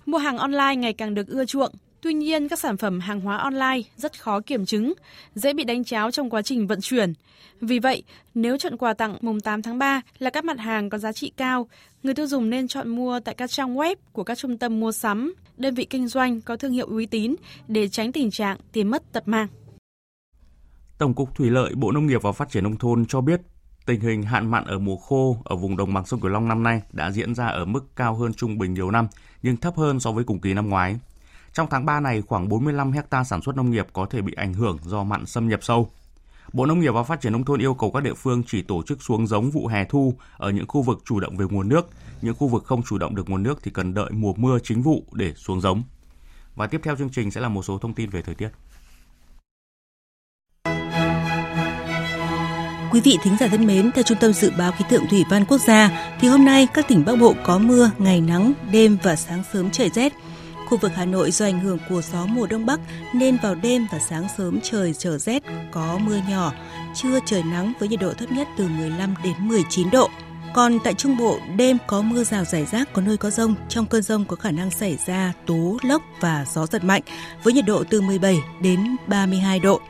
Mua 0.06 0.18
hàng 0.18 0.38
online 0.38 0.76
ngày 0.76 0.92
càng 0.92 1.14
được 1.14 1.28
ưa 1.28 1.44
chuộng, 1.44 1.72
Tuy 2.00 2.14
nhiên, 2.14 2.48
các 2.48 2.58
sản 2.58 2.76
phẩm 2.76 3.00
hàng 3.00 3.20
hóa 3.20 3.36
online 3.36 3.80
rất 3.96 4.20
khó 4.20 4.40
kiểm 4.40 4.66
chứng, 4.66 4.92
dễ 5.34 5.52
bị 5.52 5.64
đánh 5.64 5.84
cháo 5.84 6.10
trong 6.10 6.30
quá 6.30 6.42
trình 6.42 6.66
vận 6.66 6.80
chuyển. 6.80 7.12
Vì 7.60 7.78
vậy, 7.78 8.02
nếu 8.34 8.56
chọn 8.56 8.76
quà 8.76 8.94
tặng 8.94 9.16
mùng 9.20 9.40
8 9.40 9.62
tháng 9.62 9.78
3 9.78 10.00
là 10.18 10.30
các 10.30 10.44
mặt 10.44 10.58
hàng 10.58 10.90
có 10.90 10.98
giá 10.98 11.12
trị 11.12 11.32
cao, 11.36 11.68
người 12.02 12.14
tiêu 12.14 12.26
dùng 12.26 12.50
nên 12.50 12.68
chọn 12.68 12.88
mua 12.88 13.20
tại 13.20 13.34
các 13.34 13.50
trang 13.50 13.74
web 13.74 13.96
của 14.12 14.24
các 14.24 14.38
trung 14.38 14.58
tâm 14.58 14.80
mua 14.80 14.92
sắm, 14.92 15.34
đơn 15.56 15.74
vị 15.74 15.84
kinh 15.90 16.08
doanh 16.08 16.40
có 16.40 16.56
thương 16.56 16.72
hiệu 16.72 16.86
uy 16.86 17.06
tín 17.06 17.34
để 17.68 17.88
tránh 17.88 18.12
tình 18.12 18.30
trạng 18.30 18.58
tiền 18.72 18.88
mất 18.88 19.12
tật 19.12 19.28
mang. 19.28 19.46
Tổng 20.98 21.14
cục 21.14 21.34
Thủy 21.34 21.50
lợi 21.50 21.74
Bộ 21.74 21.92
Nông 21.92 22.06
nghiệp 22.06 22.22
và 22.22 22.32
Phát 22.32 22.50
triển 22.50 22.64
nông 22.64 22.76
thôn 22.76 23.06
cho 23.06 23.20
biết 23.20 23.40
tình 23.88 24.00
hình 24.00 24.22
hạn 24.22 24.50
mặn 24.50 24.64
ở 24.64 24.78
mùa 24.78 24.96
khô 24.96 25.36
ở 25.44 25.56
vùng 25.56 25.76
đồng 25.76 25.94
bằng 25.94 26.06
sông 26.06 26.20
Cửu 26.20 26.30
Long 26.30 26.48
năm 26.48 26.62
nay 26.62 26.82
đã 26.92 27.10
diễn 27.10 27.34
ra 27.34 27.46
ở 27.46 27.64
mức 27.64 27.96
cao 27.96 28.14
hơn 28.14 28.34
trung 28.34 28.58
bình 28.58 28.74
nhiều 28.74 28.90
năm 28.90 29.08
nhưng 29.42 29.56
thấp 29.56 29.76
hơn 29.76 30.00
so 30.00 30.12
với 30.12 30.24
cùng 30.24 30.40
kỳ 30.40 30.54
năm 30.54 30.68
ngoái. 30.68 30.98
Trong 31.52 31.66
tháng 31.70 31.86
3 31.86 32.00
này, 32.00 32.22
khoảng 32.22 32.48
45 32.48 32.92
hecta 32.92 33.24
sản 33.24 33.42
xuất 33.42 33.56
nông 33.56 33.70
nghiệp 33.70 33.86
có 33.92 34.06
thể 34.06 34.22
bị 34.22 34.32
ảnh 34.36 34.54
hưởng 34.54 34.78
do 34.84 35.04
mặn 35.04 35.26
xâm 35.26 35.48
nhập 35.48 35.60
sâu. 35.62 35.90
Bộ 36.52 36.66
Nông 36.66 36.80
nghiệp 36.80 36.90
và 36.90 37.02
Phát 37.02 37.20
triển 37.20 37.32
Nông 37.32 37.44
thôn 37.44 37.60
yêu 37.60 37.74
cầu 37.74 37.90
các 37.90 38.02
địa 38.02 38.14
phương 38.14 38.42
chỉ 38.46 38.62
tổ 38.62 38.82
chức 38.82 39.02
xuống 39.02 39.26
giống 39.26 39.50
vụ 39.50 39.66
hè 39.66 39.84
thu 39.84 40.14
ở 40.36 40.50
những 40.50 40.66
khu 40.66 40.82
vực 40.82 40.98
chủ 41.04 41.20
động 41.20 41.36
về 41.36 41.46
nguồn 41.50 41.68
nước. 41.68 41.90
Những 42.22 42.34
khu 42.34 42.48
vực 42.48 42.64
không 42.64 42.82
chủ 42.82 42.98
động 42.98 43.14
được 43.14 43.30
nguồn 43.30 43.42
nước 43.42 43.58
thì 43.62 43.70
cần 43.70 43.94
đợi 43.94 44.10
mùa 44.10 44.34
mưa 44.36 44.58
chính 44.62 44.82
vụ 44.82 45.04
để 45.12 45.34
xuống 45.34 45.60
giống. 45.60 45.82
Và 46.54 46.66
tiếp 46.66 46.80
theo 46.84 46.96
chương 46.96 47.10
trình 47.10 47.30
sẽ 47.30 47.40
là 47.40 47.48
một 47.48 47.62
số 47.62 47.78
thông 47.78 47.94
tin 47.94 48.10
về 48.10 48.22
thời 48.22 48.34
tiết. 48.34 48.48
Quý 52.98 53.12
vị 53.12 53.18
thính 53.22 53.36
giả 53.40 53.48
thân 53.48 53.66
mến, 53.66 53.90
theo 53.94 54.02
Trung 54.02 54.18
tâm 54.20 54.32
Dự 54.32 54.50
báo 54.58 54.72
Khí 54.72 54.84
tượng 54.90 55.06
Thủy 55.08 55.24
văn 55.30 55.44
Quốc 55.44 55.58
gia, 55.58 55.90
thì 56.20 56.28
hôm 56.28 56.44
nay 56.44 56.68
các 56.74 56.88
tỉnh 56.88 57.04
Bắc 57.04 57.16
Bộ 57.16 57.34
có 57.44 57.58
mưa, 57.58 57.90
ngày 57.98 58.20
nắng, 58.20 58.52
đêm 58.72 58.98
và 59.02 59.16
sáng 59.16 59.42
sớm 59.52 59.70
trời 59.70 59.90
rét. 59.90 60.12
Khu 60.68 60.78
vực 60.78 60.92
Hà 60.94 61.04
Nội 61.04 61.30
do 61.30 61.44
ảnh 61.44 61.60
hưởng 61.60 61.78
của 61.88 62.02
gió 62.12 62.26
mùa 62.26 62.46
đông 62.46 62.66
bắc 62.66 62.80
nên 63.14 63.36
vào 63.42 63.54
đêm 63.54 63.86
và 63.92 63.98
sáng 63.98 64.26
sớm 64.38 64.60
trời 64.62 64.94
trở 64.98 65.18
rét, 65.18 65.42
có 65.72 65.98
mưa 65.98 66.18
nhỏ, 66.28 66.52
trưa 66.94 67.18
trời 67.26 67.42
nắng 67.42 67.72
với 67.78 67.88
nhiệt 67.88 68.00
độ 68.00 68.12
thấp 68.12 68.32
nhất 68.32 68.48
từ 68.58 68.68
15 68.68 69.14
đến 69.24 69.34
19 69.38 69.90
độ. 69.90 70.10
Còn 70.54 70.78
tại 70.84 70.94
Trung 70.94 71.16
Bộ, 71.16 71.38
đêm 71.56 71.76
có 71.86 72.02
mưa 72.02 72.24
rào 72.24 72.44
rải 72.44 72.64
rác 72.64 72.92
có 72.92 73.02
nơi 73.02 73.16
có 73.16 73.30
rông. 73.30 73.54
Trong 73.68 73.86
cơn 73.86 74.02
rông 74.02 74.24
có 74.24 74.36
khả 74.36 74.50
năng 74.50 74.70
xảy 74.70 74.98
ra 75.06 75.32
tố, 75.46 75.78
lốc 75.82 76.02
và 76.20 76.44
gió 76.54 76.66
giật 76.66 76.84
mạnh 76.84 77.02
với 77.42 77.52
nhiệt 77.52 77.66
độ 77.66 77.84
từ 77.90 78.00
17 78.00 78.36
đến 78.62 78.96
32 79.06 79.58
độ. 79.58 79.80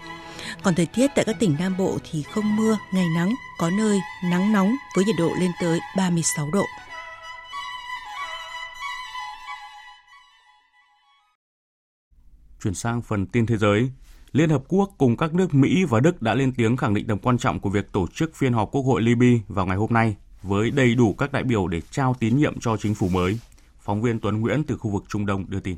Còn 0.62 0.74
thời 0.74 0.86
tiết 0.86 1.10
tại 1.14 1.24
các 1.24 1.36
tỉnh 1.40 1.56
Nam 1.58 1.76
Bộ 1.78 1.98
thì 2.10 2.22
không 2.22 2.56
mưa, 2.56 2.78
ngày 2.92 3.06
nắng, 3.16 3.34
có 3.58 3.70
nơi 3.70 3.98
nắng 4.30 4.52
nóng 4.52 4.74
với 4.96 5.04
nhiệt 5.04 5.16
độ 5.18 5.30
lên 5.40 5.50
tới 5.60 5.80
36 5.96 6.50
độ. 6.52 6.64
Chuyển 12.62 12.74
sang 12.74 13.02
phần 13.02 13.26
tin 13.26 13.46
thế 13.46 13.56
giới, 13.56 13.90
Liên 14.32 14.50
Hợp 14.50 14.62
Quốc 14.68 14.90
cùng 14.98 15.16
các 15.16 15.34
nước 15.34 15.54
Mỹ 15.54 15.84
và 15.84 16.00
Đức 16.00 16.22
đã 16.22 16.34
lên 16.34 16.52
tiếng 16.56 16.76
khẳng 16.76 16.94
định 16.94 17.06
tầm 17.06 17.18
quan 17.18 17.38
trọng 17.38 17.60
của 17.60 17.70
việc 17.70 17.92
tổ 17.92 18.06
chức 18.14 18.34
phiên 18.34 18.52
họp 18.52 18.70
Quốc 18.72 18.82
hội 18.82 19.02
Libya 19.02 19.38
vào 19.48 19.66
ngày 19.66 19.76
hôm 19.76 19.92
nay 19.92 20.16
với 20.42 20.70
đầy 20.70 20.94
đủ 20.94 21.14
các 21.18 21.32
đại 21.32 21.44
biểu 21.44 21.68
để 21.68 21.80
trao 21.90 22.16
tín 22.20 22.36
nhiệm 22.36 22.60
cho 22.60 22.76
chính 22.76 22.94
phủ 22.94 23.08
mới. 23.08 23.38
Phóng 23.80 24.02
viên 24.02 24.20
Tuấn 24.20 24.40
Nguyễn 24.40 24.64
từ 24.64 24.76
khu 24.76 24.90
vực 24.90 25.04
Trung 25.08 25.26
Đông 25.26 25.44
đưa 25.48 25.60
tin. 25.60 25.76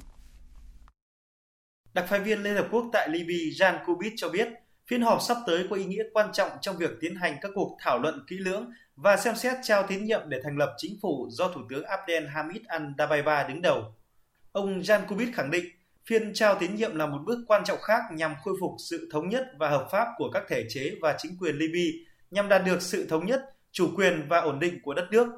Đặc 1.94 2.04
phái 2.08 2.20
viên 2.20 2.42
Liên 2.42 2.54
Hợp 2.54 2.68
Quốc 2.70 2.90
tại 2.92 3.08
Libya 3.08 3.34
Jan 3.34 3.78
Kubit 3.86 4.12
cho 4.16 4.28
biết, 4.28 4.48
phiên 4.90 5.02
họp 5.02 5.22
sắp 5.22 5.36
tới 5.46 5.66
có 5.70 5.76
ý 5.76 5.84
nghĩa 5.84 6.04
quan 6.12 6.32
trọng 6.32 6.50
trong 6.60 6.76
việc 6.76 6.90
tiến 7.00 7.14
hành 7.14 7.36
các 7.40 7.50
cuộc 7.54 7.76
thảo 7.80 7.98
luận 7.98 8.24
kỹ 8.28 8.38
lưỡng 8.38 8.70
và 8.96 9.16
xem 9.16 9.36
xét 9.36 9.56
trao 9.62 9.82
tín 9.82 10.04
nhiệm 10.04 10.20
để 10.28 10.40
thành 10.44 10.56
lập 10.56 10.74
chính 10.76 10.96
phủ 11.02 11.28
do 11.30 11.48
Thủ 11.48 11.60
tướng 11.70 11.84
Abdel 11.84 12.26
Hamid 12.26 12.62
al-Dabaiba 12.62 13.48
đứng 13.48 13.62
đầu. 13.62 13.94
Ông 14.52 14.80
Jan 14.80 15.32
khẳng 15.34 15.50
định 15.50 15.64
Phiên 16.06 16.34
trao 16.34 16.54
tín 16.54 16.74
nhiệm 16.74 16.94
là 16.94 17.06
một 17.06 17.18
bước 17.24 17.38
quan 17.48 17.64
trọng 17.64 17.78
khác 17.80 18.02
nhằm 18.12 18.34
khôi 18.44 18.54
phục 18.60 18.70
sự 18.78 19.08
thống 19.12 19.28
nhất 19.28 19.46
và 19.58 19.70
hợp 19.70 19.88
pháp 19.92 20.06
của 20.16 20.30
các 20.30 20.42
thể 20.48 20.64
chế 20.68 20.92
và 21.00 21.14
chính 21.18 21.36
quyền 21.40 21.56
Libya 21.56 21.90
nhằm 22.30 22.48
đạt 22.48 22.64
được 22.64 22.82
sự 22.82 23.06
thống 23.08 23.26
nhất, 23.26 23.42
chủ 23.72 23.88
quyền 23.96 24.28
và 24.28 24.40
ổn 24.40 24.58
định 24.58 24.78
của 24.82 24.94
đất 24.94 25.08
nước. 25.10 25.28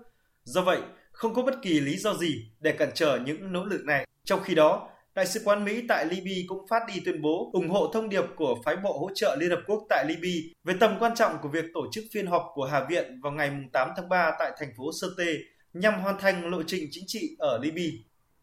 Do 0.44 0.62
vậy, 0.62 0.80
không 1.12 1.34
có 1.34 1.42
bất 1.42 1.54
kỳ 1.62 1.80
lý 1.80 1.96
do 1.96 2.14
gì 2.14 2.50
để 2.60 2.72
cản 2.72 2.90
trở 2.94 3.18
những 3.24 3.52
nỗ 3.52 3.64
lực 3.64 3.84
này. 3.84 4.06
Trong 4.24 4.42
khi 4.42 4.54
đó, 4.54 4.88
Đại 5.14 5.26
sứ 5.26 5.40
quán 5.44 5.64
Mỹ 5.64 5.82
tại 5.88 6.06
Libya 6.06 6.42
cũng 6.48 6.66
phát 6.68 6.82
đi 6.88 7.02
tuyên 7.04 7.22
bố 7.22 7.50
ủng 7.52 7.68
hộ 7.68 7.90
thông 7.92 8.08
điệp 8.08 8.24
của 8.36 8.56
phái 8.64 8.76
bộ 8.76 8.98
hỗ 8.98 9.10
trợ 9.14 9.36
Liên 9.40 9.50
Hợp 9.50 9.60
Quốc 9.66 9.82
tại 9.88 10.04
Libya 10.08 10.54
về 10.64 10.74
tầm 10.80 10.96
quan 11.00 11.14
trọng 11.14 11.38
của 11.42 11.48
việc 11.48 11.64
tổ 11.74 11.80
chức 11.92 12.04
phiên 12.12 12.26
họp 12.26 12.42
của 12.54 12.64
Hạ 12.64 12.86
viện 12.90 13.20
vào 13.22 13.32
ngày 13.32 13.50
8 13.72 13.88
tháng 13.96 14.08
3 14.08 14.32
tại 14.38 14.52
thành 14.58 14.72
phố 14.76 14.90
Sirte 15.00 15.32
nhằm 15.72 16.00
hoàn 16.00 16.18
thành 16.18 16.50
lộ 16.50 16.62
trình 16.66 16.88
chính 16.90 17.04
trị 17.06 17.36
ở 17.38 17.58
Libya. 17.62 17.90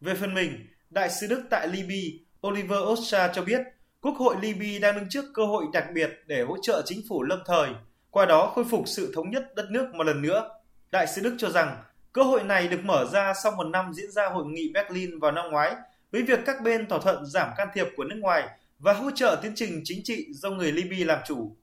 Về 0.00 0.14
phần 0.14 0.34
mình, 0.34 0.66
Đại 0.90 1.10
sứ 1.10 1.26
Đức 1.26 1.42
tại 1.50 1.68
Libya 1.68 2.18
Oliver 2.48 2.78
Osha 2.78 3.28
cho 3.28 3.42
biết 3.42 3.60
Quốc 4.00 4.14
hội 4.16 4.36
Libya 4.40 4.78
đang 4.82 4.96
đứng 4.96 5.08
trước 5.08 5.24
cơ 5.34 5.46
hội 5.46 5.64
đặc 5.72 5.84
biệt 5.94 6.10
để 6.26 6.42
hỗ 6.42 6.56
trợ 6.62 6.82
chính 6.84 7.00
phủ 7.08 7.22
lâm 7.22 7.38
thời, 7.46 7.68
qua 8.10 8.26
đó 8.26 8.52
khôi 8.54 8.64
phục 8.64 8.82
sự 8.86 9.12
thống 9.14 9.30
nhất 9.30 9.54
đất 9.56 9.66
nước 9.70 9.94
một 9.94 10.04
lần 10.04 10.22
nữa. 10.22 10.48
Đại 10.90 11.06
sứ 11.06 11.22
Đức 11.22 11.34
cho 11.38 11.50
rằng 11.50 11.82
cơ 12.12 12.22
hội 12.22 12.42
này 12.42 12.68
được 12.68 12.80
mở 12.84 13.06
ra 13.12 13.32
sau 13.42 13.52
một 13.52 13.64
năm 13.64 13.92
diễn 13.94 14.10
ra 14.10 14.26
hội 14.26 14.44
nghị 14.46 14.72
Berlin 14.74 15.18
vào 15.18 15.32
năm 15.32 15.50
ngoái 15.50 15.74
với 16.12 16.22
việc 16.22 16.40
các 16.46 16.62
bên 16.62 16.88
thỏa 16.88 16.98
thuận 16.98 17.26
giảm 17.26 17.48
can 17.56 17.68
thiệp 17.74 17.86
của 17.96 18.04
nước 18.04 18.16
ngoài 18.20 18.48
và 18.78 18.92
hỗ 18.92 19.10
trợ 19.10 19.40
tiến 19.42 19.52
trình 19.54 19.80
chính 19.84 20.00
trị 20.04 20.26
do 20.30 20.50
người 20.50 20.72
Libya 20.72 21.06
làm 21.06 21.18
chủ. 21.26 21.56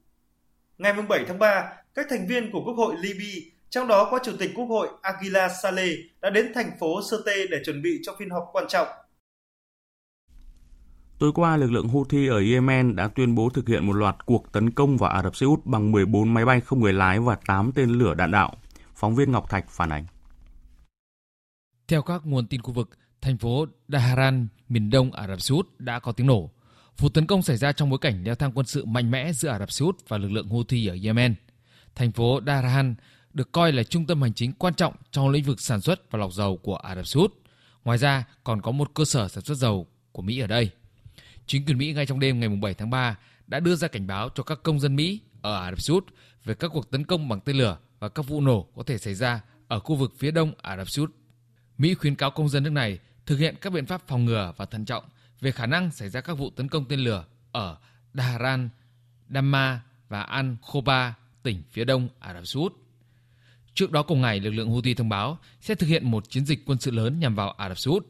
Ngày 0.78 0.94
7 1.10 1.26
tháng 1.28 1.40
3, 1.40 1.74
các 1.94 2.08
thành 2.10 2.28
viên 2.28 2.52
của 2.52 2.64
Quốc 2.66 2.74
hội 2.74 2.96
Libya, 3.00 3.50
trong 3.70 3.88
đó 3.88 4.08
có 4.12 4.20
Chủ 4.24 4.32
tịch 4.40 4.52
Quốc 4.56 4.66
hội 4.66 4.90
Aguila 5.02 5.50
Saleh, 5.50 6.00
đã 6.22 6.30
đến 6.30 6.52
thành 6.56 6.72
phố 6.80 7.02
Sirte 7.12 7.46
để 7.50 7.62
chuẩn 7.66 7.82
bị 7.82 8.00
cho 8.04 8.16
phiên 8.20 8.30
họp 8.30 8.50
quan 8.54 8.66
trọng 8.68 8.88
Tối 11.20 11.32
qua, 11.36 11.58
lực 11.58 11.72
lượng 11.72 11.88
Houthi 11.88 12.28
ở 12.28 12.42
Yemen 12.42 12.96
đã 12.96 13.08
tuyên 13.08 13.36
bố 13.36 13.50
thực 13.50 13.68
hiện 13.68 13.86
một 13.86 13.94
loạt 13.94 14.26
cuộc 14.26 14.52
tấn 14.52 14.72
công 14.72 14.98
vào 14.98 15.10
Ả 15.10 15.24
Rập 15.24 15.36
Xê 15.36 15.46
Út 15.46 15.66
bằng 15.66 15.92
14 15.92 16.34
máy 16.34 16.46
bay 16.46 16.62
không 16.62 16.80
người 16.80 16.94
lái 16.94 17.20
và 17.20 17.36
8 17.36 17.72
tên 17.72 17.90
lửa 17.90 18.14
đạn 18.14 18.32
đạo. 18.32 18.56
Phóng 18.96 19.16
viên 19.16 19.32
Ngọc 19.32 19.50
Thạch 19.50 19.70
phản 19.70 19.90
ánh. 19.90 20.06
Theo 21.88 22.02
các 22.02 22.22
nguồn 22.26 22.48
tin 22.48 22.62
khu 22.62 22.74
vực, 22.74 22.90
thành 23.22 23.38
phố 23.38 23.66
Dahran 23.88 24.48
miền 24.70 24.90
đông 24.90 25.12
Ả 25.12 25.28
Rập 25.28 25.42
Xê 25.42 25.56
Út 25.56 25.80
đã 25.80 26.00
có 26.00 26.12
tiếng 26.12 26.28
nổ. 26.28 26.52
Vụ 26.98 27.10
tấn 27.10 27.28
công 27.28 27.42
xảy 27.42 27.58
ra 27.58 27.72
trong 27.72 27.90
bối 27.90 28.00
cảnh 28.02 28.24
leo 28.24 28.36
thang 28.36 28.52
quân 28.56 28.66
sự 28.66 28.86
mạnh 28.86 29.12
mẽ 29.12 29.34
giữa 29.34 29.50
Ả 29.50 29.60
Rập 29.60 29.72
Xê 29.72 29.86
Út 29.86 29.98
và 30.08 30.18
lực 30.18 30.32
lượng 30.32 30.50
Houthi 30.50 30.88
ở 30.88 30.98
Yemen. 31.04 31.36
Thành 31.96 32.12
phố 32.12 32.40
Dahran 32.46 32.96
được 33.34 33.52
coi 33.52 33.72
là 33.72 33.84
trung 33.84 34.06
tâm 34.06 34.22
hành 34.22 34.34
chính 34.34 34.54
quan 34.54 34.74
trọng 34.74 34.94
trong 35.12 35.30
lĩnh 35.30 35.44
vực 35.44 35.62
sản 35.62 35.82
xuất 35.82 36.12
và 36.12 36.20
lọc 36.20 36.34
dầu 36.34 36.58
của 36.58 36.76
Ả 36.76 36.96
Rập 36.96 37.08
Xê 37.08 37.20
Út. 37.20 37.34
Ngoài 37.84 37.98
ra, 37.98 38.24
còn 38.44 38.62
có 38.62 38.72
một 38.72 38.92
cơ 38.94 39.06
sở 39.06 39.28
sản 39.28 39.44
xuất 39.44 39.58
dầu 39.58 39.88
của 40.12 40.22
Mỹ 40.22 40.40
ở 40.40 40.48
đây. 40.48 40.70
Chính 41.46 41.66
quyền 41.66 41.78
Mỹ 41.78 41.94
ngay 41.94 42.06
trong 42.06 42.20
đêm 42.20 42.40
ngày 42.40 42.50
7 42.50 42.74
tháng 42.74 42.90
3 42.90 43.18
đã 43.48 43.60
đưa 43.60 43.76
ra 43.76 43.88
cảnh 43.88 44.08
báo 44.08 44.30
cho 44.36 44.44
các 44.44 44.60
công 44.64 44.80
dân 44.80 44.96
Mỹ 44.96 45.22
ở 45.42 45.64
Ả 45.64 45.70
Rập 45.70 45.82
Xê 45.82 45.94
Út 45.94 46.06
về 46.44 46.54
các 46.54 46.72
cuộc 46.74 46.92
tấn 46.92 47.06
công 47.06 47.30
bằng 47.30 47.40
tên 47.40 47.58
lửa 47.58 47.78
và 48.00 48.10
các 48.10 48.28
vụ 48.28 48.42
nổ 48.42 48.68
có 48.76 48.84
thể 48.84 48.98
xảy 48.98 49.14
ra 49.14 49.42
ở 49.68 49.80
khu 49.80 49.96
vực 49.96 50.14
phía 50.18 50.32
đông 50.32 50.54
Ả 50.62 50.78
Rập 50.78 50.90
Xê 50.90 51.02
Út. 51.02 51.12
Mỹ 51.78 51.94
khuyến 51.94 52.16
cáo 52.16 52.32
công 52.32 52.50
dân 52.50 52.64
nước 52.64 52.70
này 52.70 53.00
thực 53.26 53.40
hiện 53.40 53.56
các 53.62 53.74
biện 53.74 53.86
pháp 53.86 54.08
phòng 54.08 54.26
ngừa 54.26 54.54
và 54.58 54.66
thận 54.66 54.86
trọng 54.86 55.04
về 55.42 55.52
khả 55.52 55.66
năng 55.66 55.92
xảy 55.92 56.10
ra 56.10 56.22
các 56.22 56.34
vụ 56.34 56.50
tấn 56.50 56.68
công 56.68 56.86
tên 56.86 57.00
lửa 57.00 57.26
ở 57.52 57.78
Dharan, 58.14 58.70
Damma 59.30 59.82
và 60.10 60.22
Al 60.22 60.46
Khoba, 60.62 61.14
tỉnh 61.44 61.64
phía 61.72 61.86
đông 61.86 62.10
Ả 62.20 62.34
Rập 62.34 62.48
Xê 62.48 62.60
Út. 62.60 62.74
Trước 63.74 63.92
đó 63.92 64.04
cùng 64.04 64.22
ngày, 64.22 64.40
lực 64.40 64.52
lượng 64.52 64.70
Houthi 64.70 64.94
thông 64.94 65.10
báo 65.10 65.38
sẽ 65.62 65.76
thực 65.76 65.88
hiện 65.88 66.12
một 66.12 66.30
chiến 66.30 66.46
dịch 66.46 66.66
quân 66.66 66.80
sự 66.80 66.92
lớn 66.92 67.20
nhằm 67.20 67.36
vào 67.36 67.52
Ả 67.52 67.70
Rập 67.70 67.78
Xê 67.80 67.90
Út. 67.90 68.08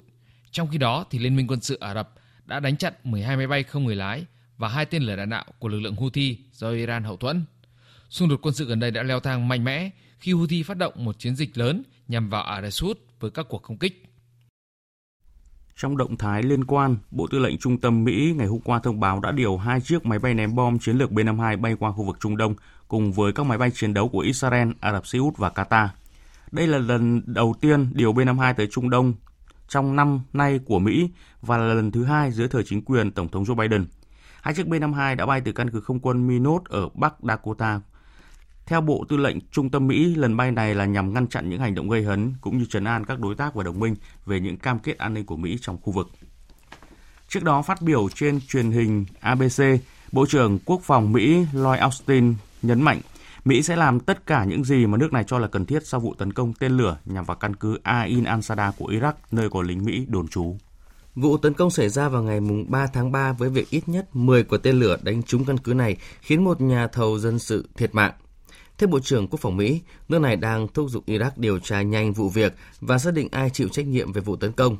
Trong 0.51 0.67
khi 0.67 0.77
đó, 0.77 1.05
thì 1.09 1.19
Liên 1.19 1.35
minh 1.35 1.47
quân 1.47 1.61
sự 1.61 1.77
Ả 1.79 1.93
Rập 1.93 2.13
đã 2.45 2.59
đánh 2.59 2.77
chặn 2.77 2.93
12 3.03 3.37
máy 3.37 3.47
bay 3.47 3.63
không 3.63 3.83
người 3.83 3.95
lái 3.95 4.25
và 4.57 4.67
hai 4.67 4.85
tên 4.85 5.03
lửa 5.03 5.15
đạn 5.15 5.29
đạo 5.29 5.45
của 5.59 5.67
lực 5.67 5.79
lượng 5.79 5.95
Houthi 5.95 6.37
do 6.53 6.71
Iran 6.71 7.03
hậu 7.03 7.17
thuẫn. 7.17 7.45
Xung 8.09 8.29
đột 8.29 8.39
quân 8.41 8.53
sự 8.53 8.65
gần 8.65 8.79
đây 8.79 8.91
đã 8.91 9.03
leo 9.03 9.19
thang 9.19 9.47
mạnh 9.47 9.63
mẽ 9.63 9.89
khi 10.19 10.31
Houthi 10.31 10.63
phát 10.63 10.77
động 10.77 10.93
một 11.05 11.19
chiến 11.19 11.35
dịch 11.35 11.57
lớn 11.57 11.83
nhằm 12.07 12.29
vào 12.29 12.43
Ả 12.43 12.61
Rập 12.61 12.73
Xê 12.73 12.87
Út 12.87 12.99
với 13.19 13.31
các 13.31 13.45
cuộc 13.49 13.63
không 13.63 13.77
kích. 13.77 14.03
Trong 15.75 15.97
động 15.97 16.17
thái 16.17 16.43
liên 16.43 16.65
quan, 16.65 16.97
Bộ 17.11 17.27
Tư 17.27 17.39
lệnh 17.39 17.57
Trung 17.57 17.77
tâm 17.77 18.03
Mỹ 18.03 18.33
ngày 18.37 18.47
hôm 18.47 18.59
qua 18.59 18.79
thông 18.79 18.99
báo 18.99 19.19
đã 19.19 19.31
điều 19.31 19.57
hai 19.57 19.81
chiếc 19.81 20.05
máy 20.05 20.19
bay 20.19 20.33
ném 20.33 20.55
bom 20.55 20.79
chiến 20.79 20.97
lược 20.97 21.11
B-52 21.11 21.61
bay 21.61 21.75
qua 21.79 21.91
khu 21.91 22.03
vực 22.03 22.17
Trung 22.19 22.37
Đông 22.37 22.55
cùng 22.87 23.13
với 23.13 23.33
các 23.33 23.45
máy 23.45 23.57
bay 23.57 23.71
chiến 23.71 23.93
đấu 23.93 24.09
của 24.09 24.19
Israel, 24.19 24.69
Ả 24.79 24.91
Rập 24.91 25.07
Xê 25.07 25.19
Út 25.19 25.37
và 25.37 25.49
Qatar. 25.49 25.87
Đây 26.51 26.67
là 26.67 26.77
lần 26.77 27.21
đầu 27.25 27.55
tiên 27.61 27.89
điều 27.93 28.13
B-52 28.13 28.53
tới 28.53 28.67
Trung 28.71 28.89
Đông 28.89 29.13
trong 29.67 29.95
năm 29.95 30.21
nay 30.33 30.59
của 30.65 30.79
Mỹ 30.79 31.09
và 31.41 31.57
là 31.57 31.73
lần 31.73 31.91
thứ 31.91 32.03
hai 32.03 32.31
dưới 32.31 32.47
thời 32.47 32.63
chính 32.63 32.81
quyền 32.81 33.11
Tổng 33.11 33.29
thống 33.29 33.43
Joe 33.43 33.55
Biden. 33.55 33.85
Hai 34.41 34.53
chiếc 34.53 34.67
B-52 34.67 35.15
đã 35.15 35.25
bay 35.25 35.41
từ 35.41 35.51
căn 35.51 35.69
cứ 35.69 35.81
không 35.81 35.99
quân 35.99 36.27
Minot 36.27 36.65
ở 36.65 36.89
Bắc 36.89 37.13
Dakota. 37.23 37.81
Theo 38.67 38.81
Bộ 38.81 39.05
Tư 39.09 39.17
lệnh 39.17 39.37
Trung 39.51 39.69
tâm 39.69 39.87
Mỹ, 39.87 40.15
lần 40.15 40.37
bay 40.37 40.51
này 40.51 40.75
là 40.75 40.85
nhằm 40.85 41.13
ngăn 41.13 41.27
chặn 41.27 41.49
những 41.49 41.59
hành 41.59 41.75
động 41.75 41.89
gây 41.89 42.03
hấn 42.03 42.33
cũng 42.41 42.57
như 42.57 42.65
trấn 42.65 42.83
an 42.83 43.05
các 43.05 43.19
đối 43.19 43.35
tác 43.35 43.55
và 43.55 43.63
đồng 43.63 43.79
minh 43.79 43.95
về 44.25 44.39
những 44.39 44.57
cam 44.57 44.79
kết 44.79 44.97
an 44.97 45.13
ninh 45.13 45.25
của 45.25 45.35
Mỹ 45.35 45.57
trong 45.61 45.77
khu 45.81 45.93
vực. 45.93 46.09
Trước 47.27 47.43
đó 47.43 47.61
phát 47.61 47.81
biểu 47.81 48.09
trên 48.15 48.39
truyền 48.47 48.71
hình 48.71 49.05
ABC, 49.19 49.63
Bộ 50.11 50.25
trưởng 50.25 50.59
Quốc 50.65 50.81
phòng 50.83 51.11
Mỹ 51.11 51.45
Lloyd 51.53 51.79
Austin 51.79 52.33
nhấn 52.61 52.81
mạnh 52.81 53.01
Mỹ 53.45 53.63
sẽ 53.63 53.75
làm 53.75 53.99
tất 53.99 54.25
cả 54.25 54.43
những 54.43 54.63
gì 54.63 54.85
mà 54.85 54.97
nước 54.97 55.13
này 55.13 55.23
cho 55.27 55.39
là 55.39 55.47
cần 55.47 55.65
thiết 55.65 55.87
sau 55.87 55.99
vụ 55.99 56.13
tấn 56.13 56.33
công 56.33 56.53
tên 56.53 56.77
lửa 56.77 56.97
nhằm 57.05 57.25
vào 57.25 57.37
căn 57.37 57.55
cứ 57.55 57.79
Ain 57.83 58.23
al-Sada 58.23 58.71
của 58.77 58.91
Iraq, 58.91 59.13
nơi 59.31 59.49
có 59.49 59.61
lính 59.61 59.85
Mỹ 59.85 60.05
đồn 60.09 60.27
trú. 60.27 60.55
Vụ 61.15 61.37
tấn 61.37 61.53
công 61.53 61.69
xảy 61.69 61.89
ra 61.89 62.09
vào 62.09 62.23
ngày 62.23 62.39
3 62.67 62.87
tháng 62.87 63.11
3 63.11 63.33
với 63.33 63.49
việc 63.49 63.69
ít 63.69 63.89
nhất 63.89 64.15
10 64.15 64.43
quả 64.43 64.59
tên 64.63 64.79
lửa 64.79 64.97
đánh 65.01 65.23
trúng 65.23 65.45
căn 65.45 65.57
cứ 65.57 65.73
này 65.73 65.97
khiến 66.21 66.43
một 66.43 66.61
nhà 66.61 66.87
thầu 66.87 67.19
dân 67.19 67.39
sự 67.39 67.69
thiệt 67.75 67.95
mạng. 67.95 68.11
Theo 68.77 68.87
Bộ 68.87 68.99
trưởng 68.99 69.27
Quốc 69.27 69.39
phòng 69.39 69.57
Mỹ, 69.57 69.81
nước 70.09 70.19
này 70.19 70.35
đang 70.35 70.67
thúc 70.67 70.89
giục 70.89 71.05
Iraq 71.05 71.31
điều 71.35 71.59
tra 71.59 71.81
nhanh 71.81 72.13
vụ 72.13 72.29
việc 72.29 72.53
và 72.81 72.97
xác 72.97 73.13
định 73.13 73.27
ai 73.31 73.49
chịu 73.49 73.67
trách 73.67 73.87
nhiệm 73.87 74.13
về 74.13 74.21
vụ 74.21 74.35
tấn 74.35 74.51
công. 74.51 74.77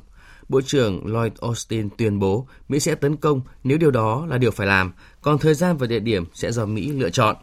Bộ 0.48 0.60
trưởng 0.60 1.06
Lloyd 1.06 1.32
Austin 1.40 1.88
tuyên 1.98 2.18
bố 2.18 2.46
Mỹ 2.68 2.80
sẽ 2.80 2.94
tấn 2.94 3.16
công 3.16 3.40
nếu 3.64 3.78
điều 3.78 3.90
đó 3.90 4.26
là 4.26 4.38
điều 4.38 4.50
phải 4.50 4.66
làm, 4.66 4.92
còn 5.22 5.38
thời 5.38 5.54
gian 5.54 5.76
và 5.76 5.86
địa 5.86 5.98
điểm 5.98 6.24
sẽ 6.34 6.52
do 6.52 6.66
Mỹ 6.66 6.92
lựa 6.92 7.10
chọn. 7.10 7.36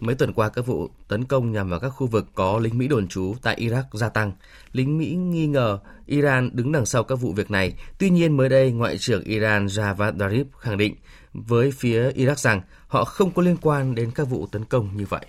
Mấy 0.00 0.14
tuần 0.14 0.32
qua, 0.32 0.48
các 0.48 0.66
vụ 0.66 0.90
tấn 1.08 1.24
công 1.24 1.52
nhằm 1.52 1.70
vào 1.70 1.80
các 1.80 1.88
khu 1.88 2.06
vực 2.06 2.26
có 2.34 2.58
lính 2.58 2.78
Mỹ 2.78 2.88
đồn 2.88 3.08
trú 3.08 3.34
tại 3.42 3.56
Iraq 3.60 3.82
gia 3.92 4.08
tăng. 4.08 4.32
Lính 4.72 4.98
Mỹ 4.98 5.14
nghi 5.14 5.46
ngờ 5.46 5.78
Iran 6.06 6.50
đứng 6.52 6.72
đằng 6.72 6.86
sau 6.86 7.04
các 7.04 7.14
vụ 7.14 7.32
việc 7.32 7.50
này. 7.50 7.74
Tuy 7.98 8.10
nhiên, 8.10 8.36
mới 8.36 8.48
đây, 8.48 8.72
Ngoại 8.72 8.98
trưởng 8.98 9.24
Iran 9.24 9.66
Javad 9.66 10.16
Zarif 10.16 10.44
khẳng 10.58 10.78
định 10.78 10.94
với 11.32 11.70
phía 11.70 12.10
Iraq 12.10 12.34
rằng 12.34 12.60
họ 12.86 13.04
không 13.04 13.30
có 13.30 13.42
liên 13.42 13.56
quan 13.60 13.94
đến 13.94 14.10
các 14.14 14.24
vụ 14.24 14.46
tấn 14.46 14.64
công 14.64 14.96
như 14.96 15.06
vậy. 15.08 15.26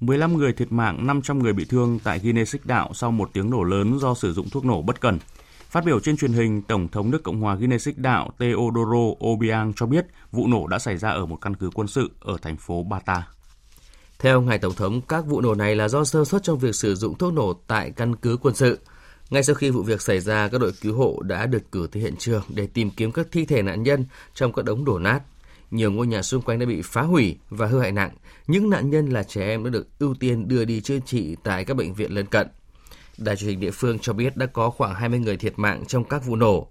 15 0.00 0.36
người 0.36 0.52
thiệt 0.52 0.72
mạng, 0.72 1.06
500 1.06 1.38
người 1.38 1.52
bị 1.52 1.64
thương 1.64 1.98
tại 2.04 2.18
Guinea 2.18 2.44
Xích 2.44 2.66
Đạo 2.66 2.90
sau 2.94 3.10
một 3.10 3.30
tiếng 3.32 3.50
nổ 3.50 3.62
lớn 3.62 3.98
do 3.98 4.14
sử 4.14 4.32
dụng 4.32 4.50
thuốc 4.50 4.64
nổ 4.64 4.82
bất 4.82 5.00
cần. 5.00 5.18
Phát 5.70 5.84
biểu 5.84 6.00
trên 6.00 6.16
truyền 6.16 6.32
hình, 6.32 6.62
Tổng 6.62 6.88
thống 6.88 7.10
nước 7.10 7.22
Cộng 7.22 7.40
hòa 7.40 7.54
Guinea 7.54 7.78
Xích 7.78 7.98
Đạo 7.98 8.30
Teodoro 8.38 9.26
Obiang 9.26 9.72
cho 9.76 9.86
biết 9.86 10.06
vụ 10.32 10.46
nổ 10.46 10.66
đã 10.66 10.78
xảy 10.78 10.96
ra 10.96 11.10
ở 11.10 11.26
một 11.26 11.36
căn 11.36 11.56
cứ 11.56 11.70
quân 11.74 11.86
sự 11.86 12.10
ở 12.20 12.36
thành 12.42 12.56
phố 12.56 12.82
Bata. 12.82 13.28
Theo 14.18 14.40
ngài 14.40 14.58
Tổng 14.58 14.74
thống, 14.74 15.00
các 15.00 15.26
vụ 15.26 15.40
nổ 15.40 15.54
này 15.54 15.76
là 15.76 15.88
do 15.88 16.04
sơ 16.04 16.24
suất 16.24 16.42
trong 16.42 16.58
việc 16.58 16.74
sử 16.74 16.94
dụng 16.94 17.18
thuốc 17.18 17.32
nổ 17.32 17.52
tại 17.66 17.90
căn 17.90 18.16
cứ 18.16 18.36
quân 18.36 18.54
sự. 18.54 18.78
Ngay 19.30 19.42
sau 19.42 19.54
khi 19.54 19.70
vụ 19.70 19.82
việc 19.82 20.02
xảy 20.02 20.20
ra, 20.20 20.48
các 20.48 20.60
đội 20.60 20.72
cứu 20.80 20.96
hộ 20.96 21.22
đã 21.22 21.46
được 21.46 21.72
cử 21.72 21.88
tới 21.92 22.02
hiện 22.02 22.14
trường 22.18 22.42
để 22.48 22.66
tìm 22.66 22.90
kiếm 22.90 23.12
các 23.12 23.26
thi 23.32 23.44
thể 23.44 23.62
nạn 23.62 23.82
nhân 23.82 24.04
trong 24.34 24.52
các 24.52 24.64
đống 24.64 24.84
đổ 24.84 24.98
nát. 24.98 25.20
Nhiều 25.70 25.92
ngôi 25.92 26.06
nhà 26.06 26.22
xung 26.22 26.42
quanh 26.42 26.58
đã 26.58 26.66
bị 26.66 26.82
phá 26.82 27.02
hủy 27.02 27.38
và 27.50 27.66
hư 27.66 27.80
hại 27.80 27.92
nặng. 27.92 28.10
Những 28.46 28.70
nạn 28.70 28.90
nhân 28.90 29.06
là 29.06 29.22
trẻ 29.22 29.46
em 29.48 29.64
đã 29.64 29.70
được 29.70 29.98
ưu 29.98 30.14
tiên 30.14 30.48
đưa 30.48 30.64
đi 30.64 30.80
chữa 30.80 30.98
trị 31.06 31.36
tại 31.42 31.64
các 31.64 31.74
bệnh 31.74 31.94
viện 31.94 32.12
lân 32.12 32.26
cận. 32.26 32.48
Đài 33.18 33.36
truyền 33.36 33.50
hình 33.50 33.60
địa 33.60 33.70
phương 33.70 33.98
cho 33.98 34.12
biết 34.12 34.36
đã 34.36 34.46
có 34.46 34.70
khoảng 34.70 34.94
20 34.94 35.18
người 35.18 35.36
thiệt 35.36 35.52
mạng 35.56 35.84
trong 35.88 36.04
các 36.04 36.24
vụ 36.24 36.36
nổ. 36.36 36.68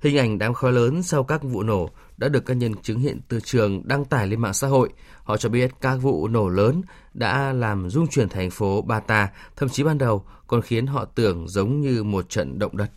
Hình 0.00 0.18
ảnh 0.18 0.38
đám 0.38 0.54
khói 0.54 0.72
lớn 0.72 1.02
sau 1.02 1.24
các 1.24 1.42
vụ 1.42 1.62
nổ 1.62 1.90
đã 2.16 2.28
được 2.28 2.46
các 2.46 2.54
nhân 2.54 2.74
chứng 2.82 2.98
hiện 2.98 3.20
từ 3.28 3.40
trường 3.40 3.88
đăng 3.88 4.04
tải 4.04 4.26
lên 4.26 4.40
mạng 4.40 4.54
xã 4.54 4.68
hội. 4.68 4.88
Họ 5.24 5.36
cho 5.36 5.48
biết 5.48 5.70
các 5.80 5.96
vụ 5.96 6.28
nổ 6.28 6.48
lớn 6.48 6.82
đã 7.14 7.52
làm 7.52 7.90
rung 7.90 8.06
chuyển 8.06 8.28
thành 8.28 8.50
phố 8.50 8.82
Bata, 8.82 9.32
thậm 9.56 9.68
chí 9.68 9.82
ban 9.82 9.98
đầu 9.98 10.24
còn 10.46 10.62
khiến 10.62 10.86
họ 10.86 11.04
tưởng 11.04 11.48
giống 11.48 11.80
như 11.80 12.04
một 12.04 12.30
trận 12.30 12.58
động 12.58 12.76
đất. 12.76 12.90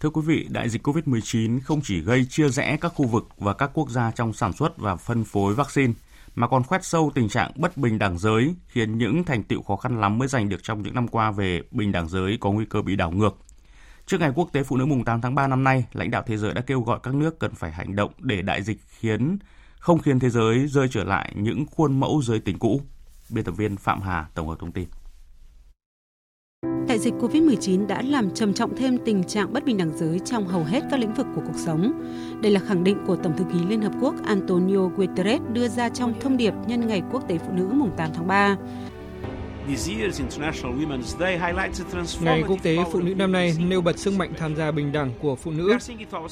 Thưa 0.00 0.10
quý 0.10 0.22
vị, 0.26 0.46
đại 0.50 0.68
dịch 0.68 0.86
COVID-19 0.86 1.60
không 1.64 1.80
chỉ 1.84 2.00
gây 2.00 2.24
chia 2.24 2.48
rẽ 2.48 2.76
các 2.80 2.88
khu 2.94 3.06
vực 3.06 3.28
và 3.38 3.54
các 3.54 3.70
quốc 3.74 3.90
gia 3.90 4.10
trong 4.10 4.32
sản 4.32 4.52
xuất 4.52 4.76
và 4.76 4.96
phân 4.96 5.24
phối 5.24 5.54
vaccine, 5.54 5.92
mà 6.34 6.48
còn 6.48 6.62
khoét 6.62 6.84
sâu 6.84 7.12
tình 7.14 7.28
trạng 7.28 7.52
bất 7.56 7.76
bình 7.76 7.98
đẳng 7.98 8.18
giới, 8.18 8.54
khiến 8.68 8.98
những 8.98 9.24
thành 9.24 9.42
tựu 9.42 9.62
khó 9.62 9.76
khăn 9.76 10.00
lắm 10.00 10.18
mới 10.18 10.28
giành 10.28 10.48
được 10.48 10.62
trong 10.62 10.82
những 10.82 10.94
năm 10.94 11.08
qua 11.08 11.30
về 11.30 11.62
bình 11.70 11.92
đẳng 11.92 12.08
giới 12.08 12.38
có 12.40 12.50
nguy 12.50 12.64
cơ 12.64 12.82
bị 12.82 12.96
đảo 12.96 13.10
ngược. 13.10 13.36
Trước 14.06 14.20
ngày 14.20 14.32
Quốc 14.34 14.48
tế 14.52 14.62
Phụ 14.62 14.76
nữ 14.76 14.86
mùng 14.86 15.04
8 15.04 15.20
tháng 15.20 15.34
3 15.34 15.46
năm 15.46 15.64
nay, 15.64 15.84
lãnh 15.92 16.10
đạo 16.10 16.22
thế 16.26 16.36
giới 16.36 16.54
đã 16.54 16.60
kêu 16.60 16.80
gọi 16.80 16.98
các 17.02 17.14
nước 17.14 17.38
cần 17.38 17.54
phải 17.54 17.72
hành 17.72 17.96
động 17.96 18.12
để 18.18 18.42
đại 18.42 18.62
dịch 18.62 18.78
khiến 18.88 19.38
không 19.78 19.98
khiến 19.98 20.18
thế 20.18 20.30
giới 20.30 20.66
rơi 20.66 20.88
trở 20.90 21.04
lại 21.04 21.32
những 21.36 21.66
khuôn 21.66 22.00
mẫu 22.00 22.22
giới 22.22 22.40
tính 22.40 22.58
cũ. 22.58 22.80
Biên 23.30 23.44
tập 23.44 23.52
viên 23.52 23.76
Phạm 23.76 24.00
Hà 24.00 24.26
tổng 24.34 24.48
hợp 24.48 24.56
thông 24.60 24.72
tin. 24.72 24.88
Đại 26.98 27.04
dịch 27.04 27.14
COVID-19 27.20 27.86
đã 27.86 28.02
làm 28.02 28.30
trầm 28.30 28.54
trọng 28.54 28.76
thêm 28.76 28.98
tình 29.04 29.24
trạng 29.24 29.52
bất 29.52 29.64
bình 29.64 29.76
đẳng 29.76 29.98
giới 29.98 30.18
trong 30.18 30.48
hầu 30.48 30.64
hết 30.64 30.82
các 30.90 31.00
lĩnh 31.00 31.14
vực 31.14 31.26
của 31.34 31.40
cuộc 31.46 31.56
sống. 31.56 31.92
Đây 32.42 32.52
là 32.52 32.60
khẳng 32.60 32.84
định 32.84 32.98
của 33.06 33.16
Tổng 33.16 33.36
thư 33.36 33.44
ký 33.52 33.58
Liên 33.68 33.82
Hợp 33.82 33.92
Quốc 34.00 34.14
Antonio 34.24 34.88
Guterres 34.96 35.40
đưa 35.52 35.68
ra 35.68 35.88
trong 35.88 36.14
thông 36.20 36.36
điệp 36.36 36.54
nhân 36.66 36.86
ngày 36.86 37.02
Quốc 37.12 37.28
tế 37.28 37.38
Phụ 37.38 37.52
nữ 37.52 37.68
mùng 37.72 37.90
8 37.96 38.10
tháng 38.14 38.26
3. 38.26 38.56
Ngày 42.20 42.44
Quốc 42.48 42.62
tế 42.62 42.76
Phụ 42.92 43.00
nữ 43.00 43.14
năm 43.14 43.32
nay 43.32 43.54
nêu 43.58 43.80
bật 43.80 43.98
sức 43.98 44.14
mạnh 44.14 44.32
tham 44.38 44.56
gia 44.56 44.70
bình 44.70 44.92
đẳng 44.92 45.12
của 45.20 45.36
phụ 45.36 45.50
nữ. 45.50 45.78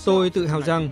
Tôi 0.05 0.31
tự 0.31 0.47
hào 0.47 0.63
rằng, 0.63 0.89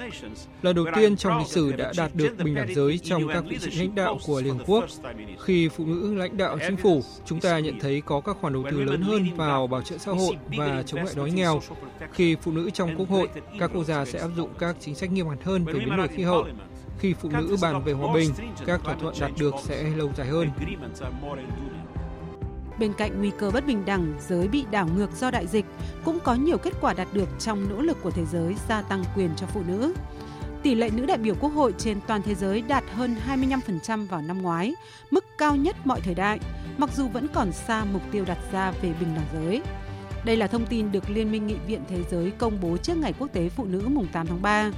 lần 0.63 0.77
đầu 0.77 0.87
tiên 0.97 1.17
trong 1.17 1.39
lịch 1.39 1.47
sử 1.47 1.73
đã 1.73 1.93
đạt 1.97 2.15
được 2.15 2.37
bình 2.45 2.55
đẳng 2.55 2.75
giới 2.75 2.99
trong 2.99 3.29
các 3.29 3.45
vị 3.49 3.59
trí 3.61 3.71
lãnh 3.71 3.95
đạo 3.95 4.19
của 4.27 4.41
Liên 4.41 4.59
Hợp 4.59 4.65
Quốc. 4.67 4.85
Khi 5.45 5.69
phụ 5.69 5.87
nữ 5.87 6.15
lãnh 6.15 6.37
đạo 6.37 6.59
chính 6.67 6.77
phủ, 6.77 7.03
chúng 7.27 7.41
ta 7.41 7.59
nhận 7.59 7.79
thấy 7.81 8.01
có 8.01 8.21
các 8.21 8.37
khoản 8.41 8.53
đầu 8.53 8.65
tư 8.71 8.85
lớn 8.85 9.03
hơn 9.03 9.37
vào 9.37 9.67
bảo 9.67 9.83
trợ 9.83 9.99
xã 9.99 10.13
hội 10.13 10.37
và 10.57 10.83
chống 10.87 11.05
lại 11.05 11.15
đói 11.17 11.31
nghèo. 11.31 11.61
Khi 12.13 12.37
phụ 12.43 12.53
nữ 12.53 12.71
trong 12.71 12.97
Quốc 12.97 13.09
hội, 13.09 13.29
các 13.59 13.71
quốc 13.75 13.85
gia 13.85 14.05
sẽ 14.05 14.19
áp 14.19 14.31
dụng 14.37 14.51
các 14.59 14.77
chính 14.81 14.95
sách 14.95 15.13
nghiêm 15.13 15.29
ngặt 15.29 15.45
hơn 15.45 15.65
về 15.65 15.73
biến 15.73 15.97
đổi 15.97 16.09
khí 16.09 16.23
hậu. 16.23 16.45
Khi 16.99 17.15
phụ 17.15 17.29
nữ 17.29 17.57
bàn 17.63 17.85
về 17.85 17.93
hòa 17.93 18.15
bình, 18.15 18.31
các 18.67 18.81
thỏa 18.85 18.95
thuận 18.95 19.15
đạt 19.21 19.31
được 19.39 19.55
sẽ 19.63 19.83
lâu 19.97 20.11
dài 20.17 20.27
hơn. 20.27 20.49
Bên 22.79 22.93
cạnh 22.93 23.19
nguy 23.19 23.31
cơ 23.39 23.51
bất 23.51 23.67
bình 23.67 23.85
đẳng, 23.85 24.15
giới 24.29 24.49
bị 24.49 24.65
đảo 24.71 24.89
ngược 24.97 25.11
do 25.17 25.31
đại 25.31 25.47
dịch, 25.47 25.65
cũng 26.05 26.19
có 26.25 26.35
nhiều 26.35 26.59
kết 26.59 26.75
quả 26.81 26.95
đạt 26.95 27.09
được 27.13 27.29
trong 27.39 27.69
nỗ 27.69 27.81
lực 27.81 28.03
của 28.03 28.11
thế 28.11 28.25
giới 28.25 28.55
gia 28.69 28.83
tăng 28.83 29.05
quyền 29.17 29.31
cho 29.37 29.47
phụ 29.47 29.63
nữ. 29.67 29.95
Tỷ 30.63 30.75
lệ 30.75 30.91
nữ 30.91 31.07
đại 31.07 31.19
biểu 31.19 31.35
quốc 31.41 31.51
hội 31.51 31.75
trên 31.79 32.01
toàn 32.07 32.23
thế 32.23 32.35
giới 32.35 32.63
đạt 32.63 32.85
hơn 32.95 33.17
25% 33.29 34.07
vào 34.07 34.23
năm 34.23 34.43
ngoái, 34.43 34.75
mức 35.11 35.25
cao 35.39 35.57
nhất 35.57 35.77
mọi 35.85 36.01
thời 36.01 36.15
đại, 36.15 36.41
mặc 36.79 36.91
dù 36.97 37.09
vẫn 37.09 37.27
còn 37.35 37.53
xa 37.53 37.85
mục 37.93 38.03
tiêu 38.13 38.25
đặt 38.25 38.39
ra 38.53 38.71
về 38.71 38.93
bình 39.01 39.15
đẳng 39.15 39.27
giới. 39.35 39.63
Đây 40.25 40.37
là 40.37 40.47
thông 40.47 40.67
tin 40.67 40.93
được 40.93 41.11
Liên 41.11 41.33
minh 41.33 41.47
Nghị 41.47 41.55
viện 41.67 41.81
Thế 41.89 42.03
giới 42.11 42.31
công 42.31 42.61
bố 42.61 42.77
trước 42.77 42.97
ngày 42.97 43.13
Quốc 43.19 43.29
tế 43.33 43.49
Phụ 43.49 43.65
nữ 43.65 43.83
mùng 43.89 44.07
8 44.13 44.27
tháng 44.27 44.43
3. 44.43 44.71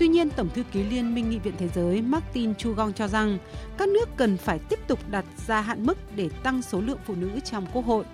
Tuy 0.00 0.08
nhiên, 0.08 0.30
Tổng 0.30 0.48
thư 0.54 0.62
ký 0.72 0.82
Liên 0.82 1.14
minh 1.14 1.30
Nghị 1.30 1.38
viện 1.38 1.54
Thế 1.58 1.68
giới 1.68 2.02
Martin 2.02 2.54
Chugong 2.54 2.92
cho 2.92 3.08
rằng 3.08 3.38
các 3.78 3.88
nước 3.88 4.08
cần 4.16 4.36
phải 4.36 4.58
tiếp 4.58 4.78
tục 4.86 4.98
đặt 5.10 5.24
ra 5.46 5.60
hạn 5.60 5.86
mức 5.86 5.98
để 6.16 6.28
tăng 6.42 6.62
số 6.62 6.80
lượng 6.80 6.98
phụ 7.06 7.14
nữ 7.14 7.30
trong 7.44 7.66
Quốc 7.72 7.82
hội. 7.82 8.04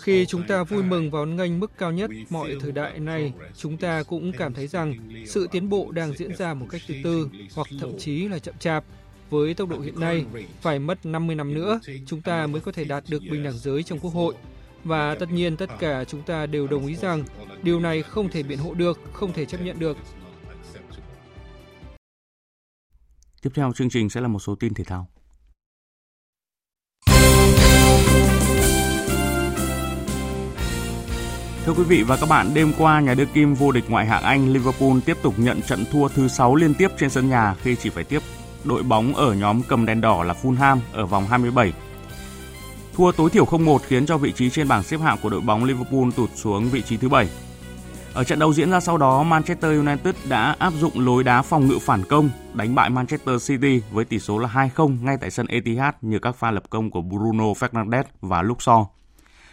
Khi 0.00 0.26
chúng 0.26 0.46
ta 0.48 0.62
vui 0.62 0.82
mừng 0.82 1.10
và 1.10 1.18
hoan 1.18 1.36
nghênh 1.36 1.60
mức 1.60 1.70
cao 1.78 1.92
nhất 1.92 2.10
mọi 2.30 2.56
thời 2.60 2.72
đại 2.72 2.98
này, 2.98 3.32
chúng 3.56 3.76
ta 3.76 4.02
cũng 4.02 4.32
cảm 4.32 4.54
thấy 4.54 4.66
rằng 4.66 4.94
sự 5.26 5.48
tiến 5.50 5.68
bộ 5.68 5.90
đang 5.90 6.12
diễn 6.12 6.36
ra 6.36 6.54
một 6.54 6.66
cách 6.70 6.82
từ 6.88 6.94
từ 7.04 7.28
hoặc 7.54 7.66
thậm 7.80 7.98
chí 7.98 8.28
là 8.28 8.38
chậm 8.38 8.54
chạp. 8.58 8.84
Với 9.30 9.54
tốc 9.54 9.68
độ 9.68 9.78
hiện 9.80 10.00
nay, 10.00 10.24
phải 10.60 10.78
mất 10.78 11.06
50 11.06 11.36
năm 11.36 11.54
nữa, 11.54 11.80
chúng 12.06 12.22
ta 12.22 12.46
mới 12.46 12.60
có 12.60 12.72
thể 12.72 12.84
đạt 12.84 13.04
được 13.08 13.22
bình 13.30 13.44
đẳng 13.44 13.58
giới 13.58 13.82
trong 13.82 13.98
Quốc 13.98 14.14
hội. 14.14 14.34
Và 14.86 15.14
tất 15.14 15.32
nhiên 15.32 15.56
tất 15.56 15.70
cả 15.78 16.04
chúng 16.04 16.22
ta 16.22 16.46
đều 16.46 16.66
đồng 16.66 16.86
ý 16.86 16.96
rằng 16.96 17.24
điều 17.62 17.80
này 17.80 18.02
không 18.02 18.28
thể 18.28 18.42
biện 18.42 18.58
hộ 18.58 18.74
được, 18.74 19.00
không 19.12 19.32
thể 19.32 19.44
chấp 19.44 19.58
nhận 19.60 19.78
được. 19.78 19.96
Tiếp 23.42 23.50
theo 23.54 23.72
chương 23.72 23.90
trình 23.90 24.10
sẽ 24.10 24.20
là 24.20 24.28
một 24.28 24.38
số 24.38 24.54
tin 24.54 24.74
thể 24.74 24.84
thao. 24.84 25.08
Thưa 31.64 31.72
quý 31.76 31.84
vị 31.88 32.02
và 32.02 32.16
các 32.16 32.28
bạn, 32.28 32.54
đêm 32.54 32.72
qua 32.78 33.00
nhà 33.00 33.14
đương 33.14 33.28
kim 33.34 33.54
vô 33.54 33.72
địch 33.72 33.84
ngoại 33.88 34.06
hạng 34.06 34.22
Anh 34.22 34.52
Liverpool 34.52 34.98
tiếp 35.06 35.16
tục 35.22 35.34
nhận 35.36 35.62
trận 35.62 35.84
thua 35.92 36.08
thứ 36.08 36.28
6 36.28 36.54
liên 36.54 36.74
tiếp 36.74 36.88
trên 36.98 37.10
sân 37.10 37.28
nhà 37.28 37.54
khi 37.54 37.76
chỉ 37.76 37.90
phải 37.90 38.04
tiếp 38.04 38.20
đội 38.64 38.82
bóng 38.82 39.14
ở 39.14 39.34
nhóm 39.34 39.62
cầm 39.68 39.86
đèn 39.86 40.00
đỏ 40.00 40.24
là 40.24 40.34
Fulham 40.42 40.78
ở 40.92 41.06
vòng 41.06 41.26
27 41.26 41.72
Thua 42.96 43.12
tối 43.12 43.30
thiểu 43.30 43.44
0-1 43.44 43.78
khiến 43.78 44.06
cho 44.06 44.18
vị 44.18 44.32
trí 44.32 44.50
trên 44.50 44.68
bảng 44.68 44.82
xếp 44.82 45.00
hạng 45.00 45.18
của 45.22 45.30
đội 45.30 45.40
bóng 45.40 45.64
Liverpool 45.64 46.10
tụt 46.16 46.30
xuống 46.34 46.68
vị 46.68 46.82
trí 46.82 46.96
thứ 46.96 47.08
7. 47.08 47.28
Ở 48.14 48.24
trận 48.24 48.38
đấu 48.38 48.52
diễn 48.52 48.70
ra 48.70 48.80
sau 48.80 48.98
đó, 48.98 49.22
Manchester 49.22 49.78
United 49.78 50.14
đã 50.28 50.56
áp 50.58 50.72
dụng 50.80 51.06
lối 51.06 51.24
đá 51.24 51.42
phòng 51.42 51.66
ngự 51.66 51.78
phản 51.80 52.04
công, 52.04 52.30
đánh 52.54 52.74
bại 52.74 52.90
Manchester 52.90 53.48
City 53.48 53.82
với 53.90 54.04
tỷ 54.04 54.18
số 54.18 54.38
là 54.38 54.70
2-0 54.74 55.04
ngay 55.04 55.16
tại 55.20 55.30
sân 55.30 55.46
Etihad 55.46 55.94
nhờ 56.02 56.18
các 56.18 56.36
pha 56.36 56.50
lập 56.50 56.62
công 56.70 56.90
của 56.90 57.02
Bruno 57.02 57.44
Fernandes 57.44 58.04
và 58.20 58.42
Luke 58.42 58.64
Shaw. 58.64 58.86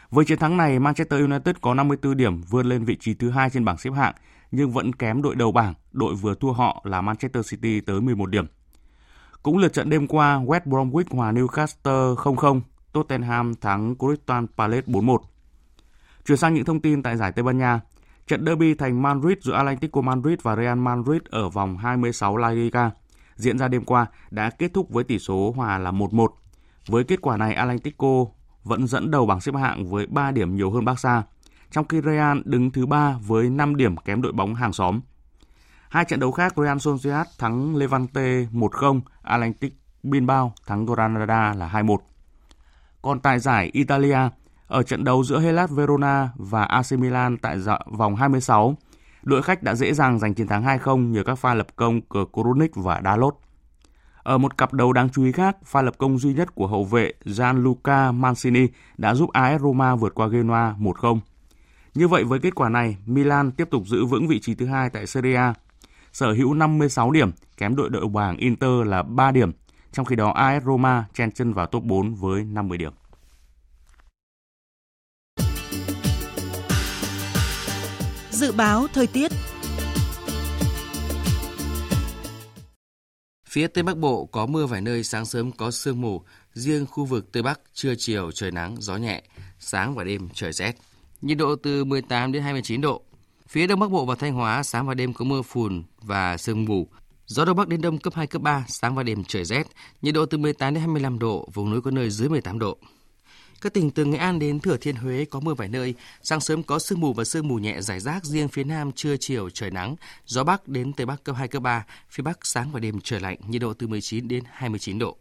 Với 0.09 0.25
chiến 0.25 0.39
thắng 0.39 0.57
này, 0.57 0.79
Manchester 0.79 1.21
United 1.21 1.55
có 1.61 1.73
54 1.73 2.17
điểm 2.17 2.41
vươn 2.41 2.65
lên 2.65 2.83
vị 2.83 2.97
trí 2.99 3.13
thứ 3.13 3.29
hai 3.29 3.49
trên 3.49 3.65
bảng 3.65 3.77
xếp 3.77 3.91
hạng, 3.93 4.13
nhưng 4.51 4.71
vẫn 4.71 4.93
kém 4.93 5.21
đội 5.21 5.35
đầu 5.35 5.51
bảng, 5.51 5.73
đội 5.91 6.15
vừa 6.15 6.35
thua 6.35 6.51
họ 6.51 6.81
là 6.83 7.01
Manchester 7.01 7.51
City 7.51 7.81
tới 7.81 8.01
11 8.01 8.25
điểm. 8.25 8.45
Cũng 9.43 9.57
lượt 9.57 9.73
trận 9.73 9.89
đêm 9.89 10.07
qua, 10.07 10.39
West 10.39 10.61
Bromwich 10.65 11.03
hòa 11.09 11.31
Newcastle 11.31 12.15
0-0 12.15 12.61
Tottenham 12.93 13.55
thắng 13.55 13.95
Crystal 13.95 14.45
Palace 14.57 14.87
4-1. 14.87 15.17
Chuyển 16.25 16.37
sang 16.37 16.53
những 16.53 16.65
thông 16.65 16.81
tin 16.81 17.03
tại 17.03 17.17
giải 17.17 17.31
Tây 17.31 17.43
Ban 17.43 17.57
Nha. 17.57 17.81
Trận 18.27 18.45
derby 18.45 18.73
thành 18.73 19.01
Madrid 19.01 19.37
giữa 19.41 19.53
Atlético 19.53 20.01
Madrid 20.01 20.39
và 20.43 20.55
Real 20.55 20.77
Madrid 20.77 21.21
ở 21.29 21.49
vòng 21.49 21.77
26 21.77 22.37
La 22.37 22.49
Liga 22.49 22.91
diễn 23.35 23.57
ra 23.57 23.67
đêm 23.67 23.85
qua 23.85 24.05
đã 24.31 24.49
kết 24.49 24.73
thúc 24.73 24.89
với 24.89 25.03
tỷ 25.03 25.19
số 25.19 25.53
hòa 25.55 25.77
là 25.77 25.91
1-1. 25.91 26.27
Với 26.87 27.03
kết 27.03 27.21
quả 27.21 27.37
này, 27.37 27.53
Atlético 27.53 28.25
vẫn 28.63 28.87
dẫn 28.87 29.11
đầu 29.11 29.25
bảng 29.25 29.41
xếp 29.41 29.55
hạng 29.55 29.85
với 29.85 30.07
3 30.07 30.31
điểm 30.31 30.55
nhiều 30.55 30.71
hơn 30.71 30.85
Barca, 30.85 31.23
trong 31.71 31.87
khi 31.87 32.01
Real 32.01 32.37
đứng 32.45 32.71
thứ 32.71 32.85
3 32.85 33.17
với 33.27 33.49
5 33.49 33.75
điểm 33.75 33.97
kém 33.97 34.21
đội 34.21 34.31
bóng 34.31 34.55
hàng 34.55 34.73
xóm. 34.73 34.99
Hai 35.89 36.05
trận 36.05 36.19
đấu 36.19 36.31
khác 36.31 36.53
Real 36.57 36.77
Sociedad 36.77 37.27
thắng 37.39 37.75
Levante 37.75 38.45
1-0, 38.51 39.01
Atlético 39.21 39.75
Bilbao 40.03 40.53
thắng 40.67 40.85
Granada 40.85 41.53
là 41.53 41.69
2-1. 41.73 41.97
Còn 43.03 43.19
tại 43.19 43.39
giải 43.39 43.69
Italia, 43.73 44.17
ở 44.67 44.83
trận 44.83 45.03
đấu 45.03 45.23
giữa 45.23 45.39
Hellas 45.39 45.71
Verona 45.71 46.29
và 46.35 46.63
AC 46.63 46.91
Milan 46.91 47.37
tại 47.37 47.59
dạ-, 47.59 47.79
vòng 47.97 48.15
26, 48.15 48.77
đội 49.23 49.41
khách 49.41 49.63
đã 49.63 49.75
dễ 49.75 49.93
dàng 49.93 50.19
giành 50.19 50.33
chiến 50.33 50.47
thắng 50.47 50.63
2-0 50.63 51.11
nhờ 51.11 51.23
các 51.23 51.35
pha 51.35 51.53
lập 51.53 51.67
công 51.75 52.01
của 52.01 52.25
Korunic 52.25 52.75
và 52.75 53.01
Dalot. 53.03 53.35
Ở 54.23 54.37
một 54.37 54.57
cặp 54.57 54.73
đấu 54.73 54.93
đáng 54.93 55.09
chú 55.09 55.23
ý 55.23 55.31
khác, 55.31 55.57
pha 55.65 55.81
lập 55.81 55.93
công 55.97 56.17
duy 56.17 56.33
nhất 56.33 56.55
của 56.55 56.67
hậu 56.67 56.83
vệ 56.83 57.13
Gianluca 57.25 58.11
Mancini 58.11 58.67
đã 58.97 59.15
giúp 59.15 59.29
AS 59.33 59.61
Roma 59.61 59.95
vượt 59.95 60.15
qua 60.15 60.27
Genoa 60.27 60.75
1-0. 60.79 61.19
Như 61.95 62.07
vậy 62.07 62.23
với 62.23 62.39
kết 62.39 62.55
quả 62.55 62.69
này, 62.69 62.97
Milan 63.05 63.51
tiếp 63.51 63.67
tục 63.71 63.83
giữ 63.87 64.05
vững 64.05 64.27
vị 64.27 64.39
trí 64.39 64.55
thứ 64.55 64.65
hai 64.65 64.89
tại 64.89 65.07
Serie 65.07 65.35
A, 65.35 65.53
sở 66.13 66.33
hữu 66.33 66.53
56 66.53 67.11
điểm, 67.11 67.31
kém 67.57 67.75
đội 67.75 67.89
đội 67.89 68.07
bảng 68.07 68.37
Inter 68.37 68.85
là 68.85 69.03
3 69.03 69.31
điểm, 69.31 69.51
trong 69.93 70.05
khi 70.05 70.15
đó 70.15 70.31
AS 70.31 70.63
Roma 70.63 71.05
chen 71.13 71.31
chân 71.31 71.53
vào 71.53 71.65
top 71.65 71.83
4 71.83 72.15
với 72.15 72.43
50 72.43 72.77
điểm. 72.77 72.93
Dự 78.31 78.51
báo 78.51 78.87
thời 78.93 79.07
tiết 79.07 79.31
Phía 83.53 83.67
Tây 83.67 83.83
Bắc 83.83 83.97
Bộ 83.97 84.25
có 84.25 84.45
mưa 84.45 84.65
vài 84.65 84.81
nơi, 84.81 85.03
sáng 85.03 85.25
sớm 85.25 85.51
có 85.51 85.71
sương 85.71 86.01
mù, 86.01 86.21
riêng 86.53 86.85
khu 86.85 87.05
vực 87.05 87.31
Tây 87.31 87.43
Bắc 87.43 87.59
trưa 87.73 87.93
chiều 87.97 88.31
trời 88.31 88.51
nắng, 88.51 88.75
gió 88.79 88.97
nhẹ, 88.97 89.23
sáng 89.59 89.95
và 89.95 90.03
đêm 90.03 90.29
trời 90.33 90.53
rét. 90.53 90.75
Nhiệt 91.21 91.37
độ 91.37 91.55
từ 91.55 91.83
18 91.83 92.31
đến 92.31 92.43
29 92.43 92.81
độ. 92.81 93.01
Phía 93.47 93.67
Đông 93.67 93.79
Bắc 93.79 93.91
Bộ 93.91 94.05
và 94.05 94.15
Thanh 94.15 94.33
Hóa 94.33 94.63
sáng 94.63 94.87
và 94.87 94.93
đêm 94.93 95.13
có 95.13 95.25
mưa 95.25 95.41
phùn 95.41 95.83
và 96.01 96.37
sương 96.37 96.65
mù. 96.65 96.87
Gió 97.25 97.45
Đông 97.45 97.57
Bắc 97.57 97.67
đến 97.67 97.81
Đông 97.81 97.97
cấp 97.97 98.13
2, 98.13 98.27
cấp 98.27 98.41
3, 98.41 98.65
sáng 98.67 98.95
và 98.95 99.03
đêm 99.03 99.23
trời 99.23 99.45
rét, 99.45 99.63
nhiệt 100.01 100.13
độ 100.13 100.25
từ 100.25 100.37
18 100.37 100.73
đến 100.73 100.81
25 100.81 101.19
độ, 101.19 101.49
vùng 101.53 101.71
núi 101.71 101.81
có 101.81 101.91
nơi 101.91 102.09
dưới 102.09 102.29
18 102.29 102.59
độ. 102.59 102.77
Các 103.61 103.73
tỉnh 103.73 103.91
từ 103.91 104.05
Nghệ 104.05 104.17
An 104.17 104.39
đến 104.39 104.59
Thừa 104.59 104.77
Thiên 104.77 104.95
Huế 104.95 105.25
có 105.25 105.39
mưa 105.39 105.53
vài 105.53 105.67
nơi, 105.67 105.93
sáng 106.23 106.39
sớm 106.39 106.63
có 106.63 106.79
sương 106.79 106.99
mù 106.99 107.13
và 107.13 107.23
sương 107.23 107.47
mù 107.47 107.55
nhẹ 107.55 107.81
rải 107.81 107.99
rác, 107.99 108.25
riêng 108.25 108.47
phía 108.47 108.63
Nam 108.63 108.91
trưa 108.91 109.15
chiều 109.19 109.49
trời 109.49 109.71
nắng, 109.71 109.95
gió 110.25 110.43
Bắc 110.43 110.67
đến 110.67 110.93
Tây 110.93 111.05
Bắc 111.05 111.23
cấp 111.23 111.35
2, 111.35 111.47
cấp 111.47 111.63
3, 111.63 111.85
phía 112.09 112.21
Bắc 112.21 112.39
sáng 112.43 112.71
và 112.71 112.79
đêm 112.79 112.99
trời 113.03 113.19
lạnh, 113.19 113.37
nhiệt 113.47 113.61
độ 113.61 113.73
từ 113.73 113.87
19 113.87 114.27
đến 114.27 114.43
29 114.51 114.99
độ. 114.99 115.17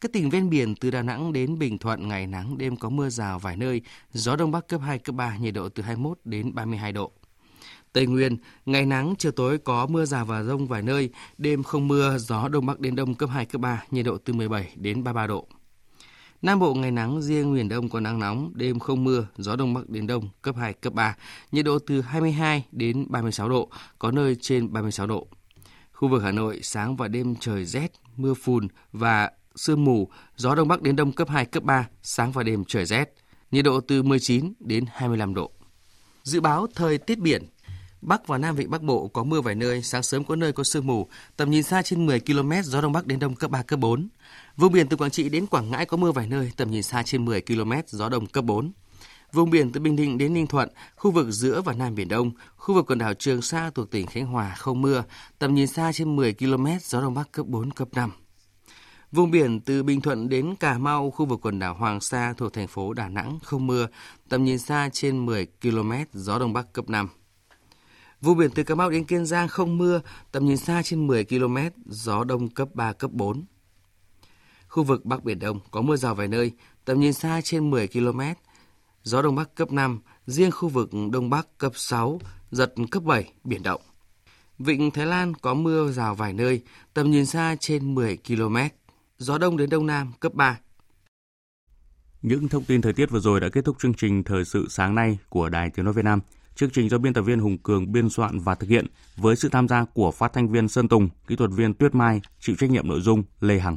Các 0.00 0.12
tỉnh 0.12 0.30
ven 0.30 0.50
biển 0.50 0.74
từ 0.74 0.90
Đà 0.90 1.02
Nẵng 1.02 1.32
đến 1.32 1.58
Bình 1.58 1.78
Thuận 1.78 2.08
ngày 2.08 2.26
nắng, 2.26 2.58
đêm 2.58 2.76
có 2.76 2.90
mưa 2.90 3.08
rào 3.08 3.38
vài 3.38 3.56
nơi, 3.56 3.80
gió 4.12 4.36
Đông 4.36 4.50
Bắc 4.50 4.68
cấp 4.68 4.80
2, 4.84 4.98
cấp 4.98 5.14
3, 5.14 5.36
nhiệt 5.36 5.54
độ 5.54 5.68
từ 5.68 5.82
21 5.82 6.18
đến 6.24 6.54
32 6.54 6.92
độ. 6.92 7.12
Tây 7.92 8.06
Nguyên, 8.06 8.36
ngày 8.66 8.86
nắng, 8.86 9.14
chiều 9.18 9.32
tối 9.32 9.58
có 9.58 9.86
mưa 9.86 10.04
rào 10.04 10.24
và 10.24 10.42
rông 10.42 10.66
vài 10.66 10.82
nơi, 10.82 11.10
đêm 11.38 11.62
không 11.62 11.88
mưa, 11.88 12.18
gió 12.18 12.48
Đông 12.48 12.66
Bắc 12.66 12.80
đến 12.80 12.96
Đông 12.96 13.14
cấp 13.14 13.30
2, 13.32 13.46
cấp 13.46 13.60
3, 13.60 13.82
nhiệt 13.90 14.04
độ 14.04 14.18
từ 14.24 14.32
17 14.32 14.72
đến 14.76 15.04
33 15.04 15.26
độ. 15.26 15.46
Nam 16.42 16.58
Bộ 16.58 16.74
ngày 16.74 16.90
nắng, 16.90 17.22
riêng 17.22 17.54
miền 17.54 17.68
Đông 17.68 17.88
có 17.88 18.00
nắng 18.00 18.18
nóng, 18.18 18.52
đêm 18.54 18.78
không 18.78 19.04
mưa, 19.04 19.26
gió 19.36 19.56
Đông 19.56 19.74
Bắc 19.74 19.88
đến 19.88 20.06
Đông 20.06 20.28
cấp 20.42 20.56
2, 20.56 20.72
cấp 20.72 20.92
3, 20.92 21.16
nhiệt 21.52 21.64
độ 21.64 21.78
từ 21.78 22.00
22 22.00 22.66
đến 22.72 23.06
36 23.08 23.48
độ, 23.48 23.70
có 23.98 24.10
nơi 24.10 24.36
trên 24.40 24.72
36 24.72 25.06
độ. 25.06 25.26
Khu 25.92 26.08
vực 26.08 26.22
Hà 26.22 26.32
Nội, 26.32 26.60
sáng 26.62 26.96
và 26.96 27.08
đêm 27.08 27.34
trời 27.40 27.64
rét, 27.64 27.92
mưa 28.16 28.34
phùn 28.34 28.68
và 28.92 29.30
sương 29.56 29.84
mù, 29.84 30.08
gió 30.36 30.54
Đông 30.54 30.68
Bắc 30.68 30.82
đến 30.82 30.96
Đông 30.96 31.12
cấp 31.12 31.28
2, 31.28 31.44
cấp 31.44 31.62
3, 31.62 31.88
sáng 32.02 32.32
và 32.32 32.42
đêm 32.42 32.64
trời 32.64 32.84
rét, 32.84 33.14
nhiệt 33.50 33.64
độ 33.64 33.80
từ 33.80 34.02
19 34.02 34.52
đến 34.60 34.84
25 34.92 35.34
độ. 35.34 35.52
Dự 36.22 36.40
báo 36.40 36.66
thời 36.74 36.98
tiết 36.98 37.18
biển, 37.18 37.42
Bắc 38.02 38.26
và 38.26 38.38
Nam 38.38 38.56
Vịnh 38.56 38.70
Bắc 38.70 38.82
Bộ 38.82 39.08
có 39.08 39.24
mưa 39.24 39.40
vài 39.40 39.54
nơi, 39.54 39.82
sáng 39.82 40.02
sớm 40.02 40.24
có 40.24 40.36
nơi 40.36 40.52
có 40.52 40.64
sương 40.64 40.86
mù, 40.86 41.08
tầm 41.36 41.50
nhìn 41.50 41.62
xa 41.62 41.82
trên 41.82 42.06
10 42.06 42.20
km, 42.20 42.52
gió 42.64 42.80
Đông 42.80 42.92
Bắc 42.92 43.06
đến 43.06 43.18
Đông 43.18 43.34
cấp 43.34 43.50
3, 43.50 43.62
cấp 43.62 43.78
4. 43.78 44.08
Vùng 44.56 44.72
biển 44.72 44.88
từ 44.88 44.96
Quảng 44.96 45.10
Trị 45.10 45.28
đến 45.28 45.46
Quảng 45.46 45.70
Ngãi 45.70 45.86
có 45.86 45.96
mưa 45.96 46.12
vài 46.12 46.26
nơi, 46.26 46.52
tầm 46.56 46.70
nhìn 46.70 46.82
xa 46.82 47.02
trên 47.02 47.24
10 47.24 47.40
km, 47.40 47.72
gió 47.86 48.08
Đông 48.08 48.26
cấp 48.26 48.44
4. 48.44 48.72
Vùng 49.32 49.50
biển 49.50 49.72
từ 49.72 49.80
Bình 49.80 49.96
Định 49.96 50.18
đến 50.18 50.34
Ninh 50.34 50.46
Thuận, 50.46 50.68
khu 50.96 51.10
vực 51.10 51.26
giữa 51.30 51.62
và 51.62 51.72
Nam 51.72 51.94
Biển 51.94 52.08
Đông, 52.08 52.30
khu 52.56 52.74
vực 52.74 52.86
quần 52.86 52.98
đảo 52.98 53.14
Trường 53.14 53.42
Sa 53.42 53.70
thuộc 53.74 53.90
tỉnh 53.90 54.06
Khánh 54.06 54.26
Hòa 54.26 54.54
không 54.58 54.82
mưa, 54.82 55.04
tầm 55.38 55.54
nhìn 55.54 55.66
xa 55.66 55.92
trên 55.92 56.16
10 56.16 56.34
km, 56.34 56.66
gió 56.82 57.00
Đông 57.00 57.14
Bắc 57.14 57.32
cấp 57.32 57.46
4, 57.46 57.70
cấp 57.70 57.88
5. 57.92 58.10
Vùng 59.12 59.30
biển 59.30 59.60
từ 59.60 59.82
Bình 59.82 60.00
Thuận 60.00 60.28
đến 60.28 60.54
Cà 60.60 60.78
Mau, 60.78 61.10
khu 61.10 61.26
vực 61.26 61.40
quần 61.42 61.58
đảo 61.58 61.74
Hoàng 61.74 62.00
Sa 62.00 62.34
thuộc 62.36 62.52
thành 62.52 62.66
phố 62.66 62.92
Đà 62.92 63.08
Nẵng 63.08 63.38
không 63.42 63.66
mưa, 63.66 63.86
tầm 64.28 64.44
nhìn 64.44 64.58
xa 64.58 64.88
trên 64.92 65.26
10 65.26 65.46
km, 65.62 65.92
gió 66.12 66.38
Đông 66.38 66.52
Bắc 66.52 66.72
cấp 66.72 66.88
5. 66.88 67.08
Vùng 68.22 68.38
biển 68.38 68.50
từ 68.54 68.62
Cà 68.62 68.74
Mau 68.74 68.90
đến 68.90 69.04
Kiên 69.04 69.26
Giang 69.26 69.48
không 69.48 69.78
mưa, 69.78 70.00
tầm 70.32 70.46
nhìn 70.46 70.56
xa 70.56 70.82
trên 70.82 71.06
10 71.06 71.24
km, 71.24 71.56
gió 71.86 72.24
đông 72.24 72.48
cấp 72.48 72.68
3, 72.74 72.92
cấp 72.92 73.10
4. 73.12 73.44
Khu 74.68 74.82
vực 74.82 75.04
Bắc 75.04 75.24
Biển 75.24 75.38
Đông 75.38 75.60
có 75.70 75.80
mưa 75.80 75.96
rào 75.96 76.14
vài 76.14 76.28
nơi, 76.28 76.52
tầm 76.84 77.00
nhìn 77.00 77.12
xa 77.12 77.40
trên 77.44 77.70
10 77.70 77.88
km, 77.88 78.20
gió 79.02 79.22
đông 79.22 79.34
bắc 79.34 79.54
cấp 79.54 79.72
5, 79.72 80.00
riêng 80.26 80.50
khu 80.50 80.68
vực 80.68 80.90
đông 81.12 81.30
bắc 81.30 81.58
cấp 81.58 81.72
6, 81.74 82.20
giật 82.50 82.74
cấp 82.90 83.02
7, 83.02 83.32
biển 83.44 83.62
động. 83.62 83.80
Vịnh 84.58 84.90
Thái 84.90 85.06
Lan 85.06 85.34
có 85.34 85.54
mưa 85.54 85.90
rào 85.90 86.14
vài 86.14 86.32
nơi, 86.32 86.62
tầm 86.94 87.10
nhìn 87.10 87.26
xa 87.26 87.56
trên 87.60 87.94
10 87.94 88.18
km, 88.28 88.56
gió 89.18 89.38
đông 89.38 89.56
đến 89.56 89.70
đông 89.70 89.86
nam 89.86 90.12
cấp 90.20 90.34
3. 90.34 90.58
Những 92.22 92.48
thông 92.48 92.64
tin 92.64 92.82
thời 92.82 92.92
tiết 92.92 93.10
vừa 93.10 93.20
rồi 93.20 93.40
đã 93.40 93.48
kết 93.48 93.64
thúc 93.64 93.76
chương 93.78 93.94
trình 93.94 94.24
Thời 94.24 94.44
sự 94.44 94.66
sáng 94.70 94.94
nay 94.94 95.18
của 95.28 95.48
Đài 95.48 95.70
Tiếng 95.70 95.84
Nói 95.84 95.94
Việt 95.94 96.04
Nam. 96.04 96.20
Chương 96.54 96.70
trình 96.70 96.88
do 96.88 96.98
biên 96.98 97.12
tập 97.12 97.22
viên 97.22 97.38
Hùng 97.38 97.58
Cường 97.58 97.92
biên 97.92 98.10
soạn 98.10 98.38
và 98.38 98.54
thực 98.54 98.70
hiện 98.70 98.86
với 99.16 99.36
sự 99.36 99.48
tham 99.48 99.68
gia 99.68 99.84
của 99.84 100.10
phát 100.10 100.32
thanh 100.32 100.48
viên 100.48 100.68
Sơn 100.68 100.88
Tùng, 100.88 101.08
kỹ 101.26 101.36
thuật 101.36 101.50
viên 101.50 101.74
Tuyết 101.74 101.94
Mai, 101.94 102.20
chịu 102.40 102.56
trách 102.58 102.70
nhiệm 102.70 102.88
nội 102.88 103.00
dung 103.00 103.22
Lê 103.40 103.58
Hằng. 103.58 103.76